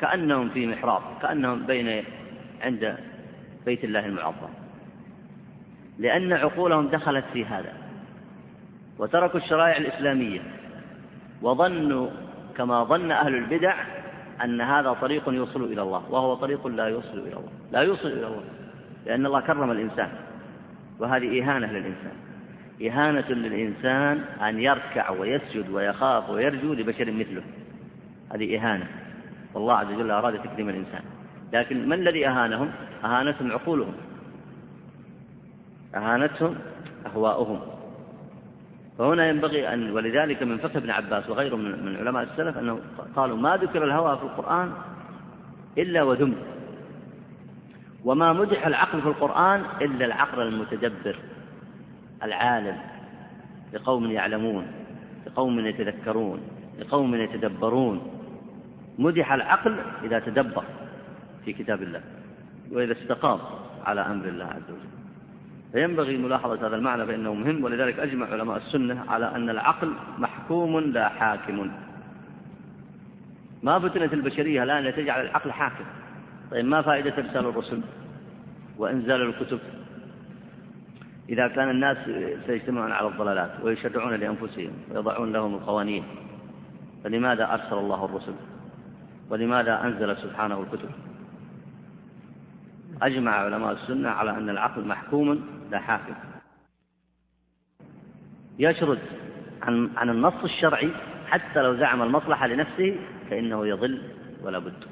كأنهم 0.00 0.48
في 0.48 0.66
محراب. 0.66 1.02
كأنهم 1.22 1.66
بين 1.66 2.04
عند 2.62 2.96
بيت 3.66 3.84
الله 3.84 4.06
المعظم. 4.06 4.48
لأن 5.98 6.32
عقولهم 6.32 6.88
دخلت 6.88 7.24
في 7.32 7.44
هذا. 7.44 7.72
وتركوا 8.98 9.40
الشرائع 9.40 9.76
الإسلامية. 9.76 10.40
وظنوا 11.42 12.10
كما 12.56 12.84
ظن 12.84 13.12
أهل 13.12 13.34
البدع 13.34 13.74
أن 14.44 14.60
هذا 14.60 14.92
طريق 14.92 15.28
يوصل 15.28 15.64
إلى 15.64 15.82
الله. 15.82 16.02
وهو 16.10 16.34
طريق 16.34 16.66
لا 16.66 16.84
يوصل 16.84 17.18
إلى 17.18 17.36
الله. 17.36 17.52
لا 17.72 17.80
يوصل 17.80 18.08
إلى 18.08 18.26
الله. 18.26 18.44
لأن 19.06 19.26
الله 19.26 19.40
كرم 19.40 19.70
الإنسان. 19.70 20.08
وهذه 20.98 21.42
إهانة 21.42 21.66
للإنسان. 21.66 22.16
إهانة 22.82 23.28
للإنسان 23.28 24.24
أن 24.42 24.60
يركع 24.60 25.10
ويسجد 25.10 25.70
ويخاف 25.70 26.30
ويرجو 26.30 26.74
لبشر 26.74 27.12
مثله. 27.12 27.42
هذه 28.32 28.56
إهانة. 28.58 28.86
والله 29.54 29.74
عز 29.74 29.86
وجل 29.86 30.10
أراد 30.10 30.42
تكريم 30.42 30.68
الإنسان. 30.68 31.02
لكن 31.52 31.88
من 31.88 31.92
الذي 31.92 32.28
أهانهم؟ 32.28 32.70
أهانتهم 33.04 33.52
عقولهم. 33.52 33.94
أهانتهم 35.94 36.54
أهواؤهم. 37.06 37.60
فهنا 38.98 39.28
ينبغي 39.28 39.74
أن 39.74 39.90
ولذلك 39.90 40.42
من 40.42 40.58
فقه 40.58 40.78
ابن 40.78 40.90
عباس 40.90 41.30
وغيره 41.30 41.56
من 41.56 41.96
علماء 41.96 42.22
السلف 42.22 42.58
أنه 42.58 42.80
قالوا 43.16 43.36
ما 43.36 43.56
ذكر 43.56 43.84
الهوى 43.84 44.16
في 44.16 44.22
القرآن 44.22 44.72
إلا 45.78 46.02
وذم. 46.02 46.34
وما 48.04 48.32
مدح 48.32 48.66
العقل 48.66 49.02
في 49.02 49.08
القرآن 49.08 49.62
إلا 49.80 50.06
العقل 50.06 50.42
المتدبر 50.42 51.16
العالم 52.22 52.76
لقوم 53.72 54.10
يعلمون 54.10 54.66
لقوم 55.26 55.60
يتذكرون 55.66 56.40
لقوم 56.78 57.14
يتدبرون. 57.14 58.13
مدح 58.98 59.32
العقل 59.32 59.76
إذا 60.04 60.18
تدبر 60.18 60.64
في 61.44 61.52
كتاب 61.52 61.82
الله 61.82 62.00
وإذا 62.72 62.92
استقام 62.92 63.38
على 63.84 64.00
أمر 64.00 64.24
الله 64.24 64.44
عز 64.44 64.68
وجل. 64.68 64.94
فينبغي 65.72 66.16
ملاحظة 66.16 66.66
هذا 66.66 66.76
المعنى 66.76 67.06
فإنه 67.06 67.34
مهم 67.34 67.64
ولذلك 67.64 67.98
أجمع 67.98 68.26
علماء 68.26 68.56
السنة 68.56 69.04
على 69.08 69.36
أن 69.36 69.50
العقل 69.50 69.92
محكوم 70.18 70.80
لا 70.80 71.08
حاكم. 71.08 71.70
ما 73.62 73.78
فتنت 73.78 74.12
البشرية 74.12 74.62
الآن 74.62 74.84
لتجعل 74.84 75.20
العقل 75.24 75.52
حاكم. 75.52 75.84
طيب 76.50 76.64
ما 76.64 76.82
فائدة 76.82 77.18
إرسال 77.18 77.46
الرسل 77.46 77.80
وإنزال 78.78 79.22
الكتب؟ 79.22 79.58
إذا 81.28 81.48
كان 81.48 81.70
الناس 81.70 81.96
سيجتمعون 82.46 82.92
على 82.92 83.08
الضلالات 83.08 83.50
ويشرعون 83.62 84.14
لأنفسهم 84.14 84.72
ويضعون 84.90 85.32
لهم 85.32 85.54
القوانين 85.54 86.04
فلماذا 87.04 87.52
أرسل 87.52 87.76
الله 87.76 88.04
الرسل؟ 88.04 88.34
ولماذا 89.30 89.84
أنزل 89.84 90.16
سبحانه 90.16 90.60
الكتب؟ 90.60 90.90
أجمع 93.02 93.32
علماء 93.32 93.72
السنة 93.72 94.08
على 94.08 94.30
أن 94.30 94.50
العقل 94.50 94.86
محكوم 94.86 95.46
لا 95.70 95.78
حاكم. 95.78 96.14
يشرد 98.58 98.98
عن 99.62 99.90
عن 99.96 100.10
النص 100.10 100.44
الشرعي 100.44 100.90
حتى 101.26 101.62
لو 101.62 101.76
زعم 101.76 102.02
المصلحة 102.02 102.46
لنفسه 102.46 102.96
فإنه 103.30 103.66
يضل 103.66 104.02
ولا 104.42 104.58
بد. 104.58 104.84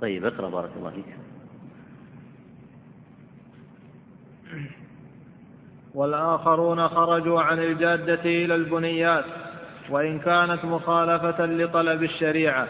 طيب 0.00 0.24
اقرأ 0.24 0.50
بارك 0.50 0.70
الله 0.76 0.90
فيك. 0.90 1.16
والآخرون 5.94 6.88
خرجوا 6.88 7.40
عن 7.40 7.58
الجادة 7.58 8.24
إلى 8.24 8.54
البنيات. 8.54 9.24
وإن 9.90 10.18
كانت 10.18 10.64
مخالفة 10.64 11.46
لطلب 11.46 12.02
الشريعة 12.02 12.68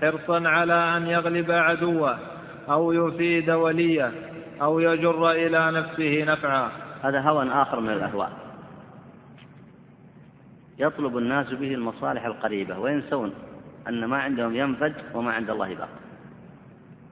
حرصا 0.00 0.48
على 0.48 0.96
أن 0.96 1.06
يغلب 1.06 1.50
عدوه 1.50 2.18
أو 2.68 2.92
يفيد 2.92 3.50
وليه 3.50 4.12
أو 4.62 4.80
يجر 4.80 5.30
إلى 5.30 5.70
نفسه 5.70 6.24
نفعا. 6.24 6.70
هذا 7.02 7.20
هوى 7.20 7.50
آخر 7.50 7.80
من 7.80 7.90
الأهواء. 7.90 8.32
يطلب 10.78 11.18
الناس 11.18 11.52
به 11.52 11.74
المصالح 11.74 12.24
القريبة 12.24 12.78
وينسون 12.78 13.34
أن 13.88 14.04
ما 14.04 14.18
عندهم 14.18 14.56
ينفد 14.56 14.94
وما 15.14 15.32
عند 15.32 15.50
الله 15.50 15.74
باق. 15.74 15.88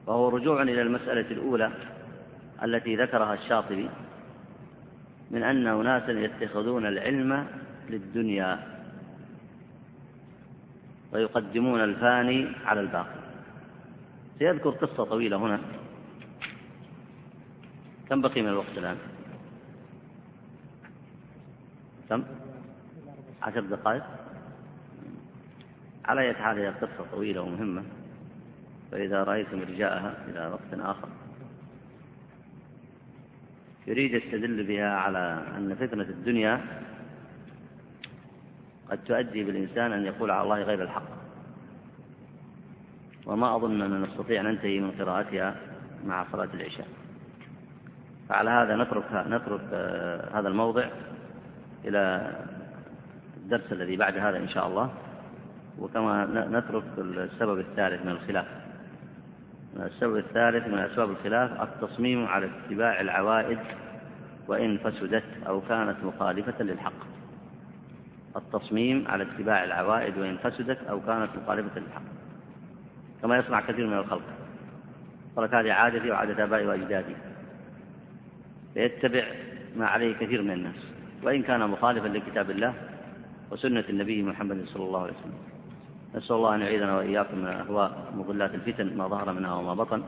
وهو 0.06 0.28
رجوع 0.28 0.62
إلى 0.62 0.82
المسألة 0.82 1.30
الأولى 1.30 1.70
التي 2.64 2.96
ذكرها 2.96 3.34
الشاطبي 3.34 3.88
من 5.30 5.42
أن 5.42 5.66
أناسا 5.66 6.12
يتخذون 6.12 6.86
العلم 6.86 7.46
للدنيا. 7.90 8.71
ويقدمون 11.12 11.80
الفاني 11.80 12.48
على 12.64 12.80
الباقي. 12.80 13.20
سيذكر 14.38 14.70
قصة 14.70 15.04
طويلة 15.04 15.36
هنا. 15.36 15.60
كم 18.08 18.20
بقي 18.20 18.42
من 18.42 18.48
الوقت 18.48 18.78
الآن؟ 18.78 18.96
كم؟ 22.08 22.24
عشر 23.42 23.60
دقائق؟ 23.60 24.02
على 26.04 26.20
أي 26.20 26.34
حال 26.34 26.58
هي 26.58 26.68
قصة 26.68 27.04
طويلة 27.12 27.40
ومهمة. 27.40 27.82
فإذا 28.92 29.24
رأيتم 29.24 29.60
إرجاءها 29.60 30.14
إلى 30.28 30.46
وقت 30.46 30.80
آخر. 30.80 31.08
يريد 33.86 34.14
يستدل 34.14 34.64
بها 34.64 34.90
على 34.90 35.42
أن 35.56 35.74
فتنة 35.74 36.02
الدنيا 36.02 36.60
قد 38.92 38.98
تؤدي 39.04 39.44
بالإنسان 39.44 39.92
أن 39.92 40.04
يقول 40.04 40.30
على 40.30 40.42
الله 40.42 40.62
غير 40.62 40.82
الحق. 40.82 41.08
وما 43.26 43.56
أظن 43.56 43.82
أن 43.82 44.02
نستطيع 44.02 44.40
أن 44.40 44.46
ننتهي 44.46 44.80
من 44.80 44.90
قراءتها 44.90 45.56
مع 46.06 46.26
صلاة 46.32 46.48
العشاء. 46.54 46.86
فعلى 48.28 48.50
هذا 48.50 48.76
نترك 48.76 49.04
نترك 49.12 49.60
آه، 49.72 50.38
هذا 50.38 50.48
الموضع 50.48 50.84
إلى 51.84 52.32
الدرس 53.36 53.72
الذي 53.72 53.96
بعد 53.96 54.18
هذا 54.18 54.38
إن 54.38 54.48
شاء 54.48 54.66
الله. 54.66 54.90
وكما 55.78 56.24
نترك 56.50 56.84
السبب 56.98 57.58
الثالث 57.58 58.02
من 58.02 58.12
الخلاف. 58.12 58.46
السبب 59.76 60.16
الثالث 60.16 60.66
من 60.66 60.78
أسباب 60.78 61.10
الخلاف 61.10 61.62
التصميم 61.62 62.26
على 62.26 62.46
اتباع 62.46 63.00
العوائد 63.00 63.58
وإن 64.48 64.78
فسدت 64.78 65.24
أو 65.46 65.60
كانت 65.60 65.96
مخالفة 66.04 66.64
للحق. 66.64 67.11
التصميم 68.36 69.04
على 69.08 69.22
اتباع 69.22 69.64
العوائد 69.64 70.18
وإن 70.18 70.36
فسدت 70.36 70.78
أو 70.90 71.00
كانت 71.00 71.30
مخالفة 71.42 71.80
للحق 71.80 72.02
كما 73.22 73.38
يصنع 73.38 73.60
كثير 73.60 73.86
من 73.86 73.98
الخلق. 73.98 74.22
قالت 75.36 75.54
هذه 75.54 75.72
عادتي 75.72 76.10
وعادة 76.10 76.44
آبائي 76.44 76.66
وأجدادي. 76.66 77.16
فيتبع 78.74 79.24
ما 79.76 79.86
عليه 79.86 80.14
كثير 80.14 80.42
من 80.42 80.50
الناس 80.50 80.86
وإن 81.22 81.42
كان 81.42 81.70
مخالفا 81.70 82.08
لكتاب 82.08 82.50
الله 82.50 82.74
وسنة 83.50 83.84
النبي 83.88 84.22
محمد 84.22 84.64
صلى 84.66 84.84
الله 84.84 85.02
عليه 85.02 85.12
وسلم. 85.12 85.38
نسأل 86.14 86.36
الله 86.36 86.54
أن 86.54 86.60
يعيذنا 86.60 86.96
وإياكم 86.96 87.38
من 87.38 87.46
أهواء 87.46 88.12
مضلات 88.16 88.54
الفتن 88.54 88.96
ما 88.96 89.08
ظهر 89.08 89.32
منها 89.32 89.54
وما 89.54 89.74
بطن 89.74 90.02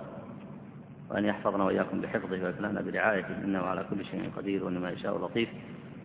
وأن 1.11 1.25
يحفظنا 1.25 1.65
وإياكم 1.65 2.01
بحفظه 2.01 2.45
ويكلنا 2.45 2.81
برعايته 2.81 3.45
إنه 3.45 3.59
على 3.59 3.85
كل 3.91 4.05
شيء 4.05 4.31
قدير 4.37 4.65
وإنما 4.65 4.91
يشاء 4.91 5.19
لطيف. 5.19 5.49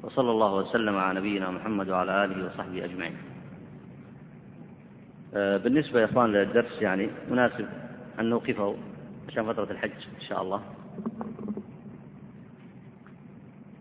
وصلى 0.03 0.31
الله 0.31 0.55
وسلم 0.55 0.97
على 0.97 1.19
نبينا 1.19 1.51
محمد 1.51 1.89
وعلى 1.89 2.25
آله 2.25 2.45
وصحبه 2.45 2.85
أجمعين. 2.85 3.17
آه، 5.35 5.57
بالنسبة 5.57 5.99
يا 5.99 6.05
إخوان 6.05 6.31
للدرس 6.31 6.81
يعني 6.81 7.09
مناسب 7.31 7.67
أن 8.19 8.25
نوقفه 8.25 8.75
عشان 9.27 9.45
فترة 9.45 9.71
الحج 9.71 9.91
إن 10.21 10.21
شاء 10.27 10.41
الله. 10.41 10.61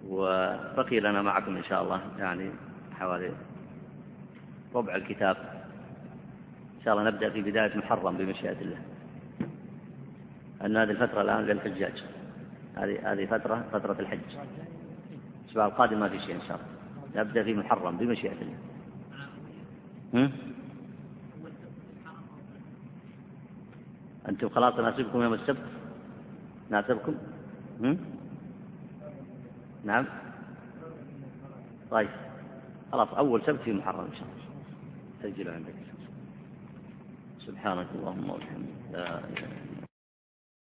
وبقي 0.08 1.00
لنا 1.00 1.22
معكم 1.22 1.56
إن 1.56 1.64
شاء 1.64 1.82
الله 1.82 2.00
يعني 2.18 2.50
حوالي 2.98 3.32
ربع 4.74 4.94
الكتاب. 4.94 5.36
إن 6.78 6.84
شاء 6.84 6.94
الله 6.94 7.10
نبدأ 7.10 7.30
في 7.30 7.42
بداية 7.42 7.76
محرم 7.76 8.16
بمشيئة 8.16 8.60
الله. 8.60 8.78
أن 10.64 10.76
هذه 10.76 10.90
الفترة 10.90 11.22
الآن 11.22 11.46
للحجاج. 11.46 12.04
هذه 12.76 13.12
هذه 13.12 13.26
فترة 13.26 13.64
فترة 13.72 13.96
الحج. 14.00 14.20
الأسبوع 15.48 15.66
القادم 15.66 16.00
ما 16.00 16.08
في 16.08 16.20
شيء 16.20 16.34
إن 16.34 16.40
شاء 16.48 16.60
الله. 16.60 16.68
نبدأ 17.24 17.42
في 17.42 17.54
محرم 17.54 17.96
بمشيئة 17.96 18.32
الله؟ 18.32 20.30
أنتم 24.28 24.48
خلاص 24.48 24.74
ناسبكم 24.74 25.22
يوم 25.22 25.34
السبت؟ 25.34 25.64
ناسبكم؟ 26.70 27.14
نعم. 29.84 30.04
طيب. 31.90 32.08
خلاص 32.92 33.08
أول 33.08 33.42
سبت 33.46 33.60
في 33.60 33.72
محرم 33.72 34.04
إن 34.04 34.14
شاء 34.14 34.28
الله. 34.28 34.44
سجلوا 35.22 35.54
عندك 35.54 35.74
سبحانك 37.46 37.86
اللهم 37.94 38.30
وبحمدك. 38.30 38.92
لا 38.92 39.18
إله 39.18 39.28
إلا 39.28 39.67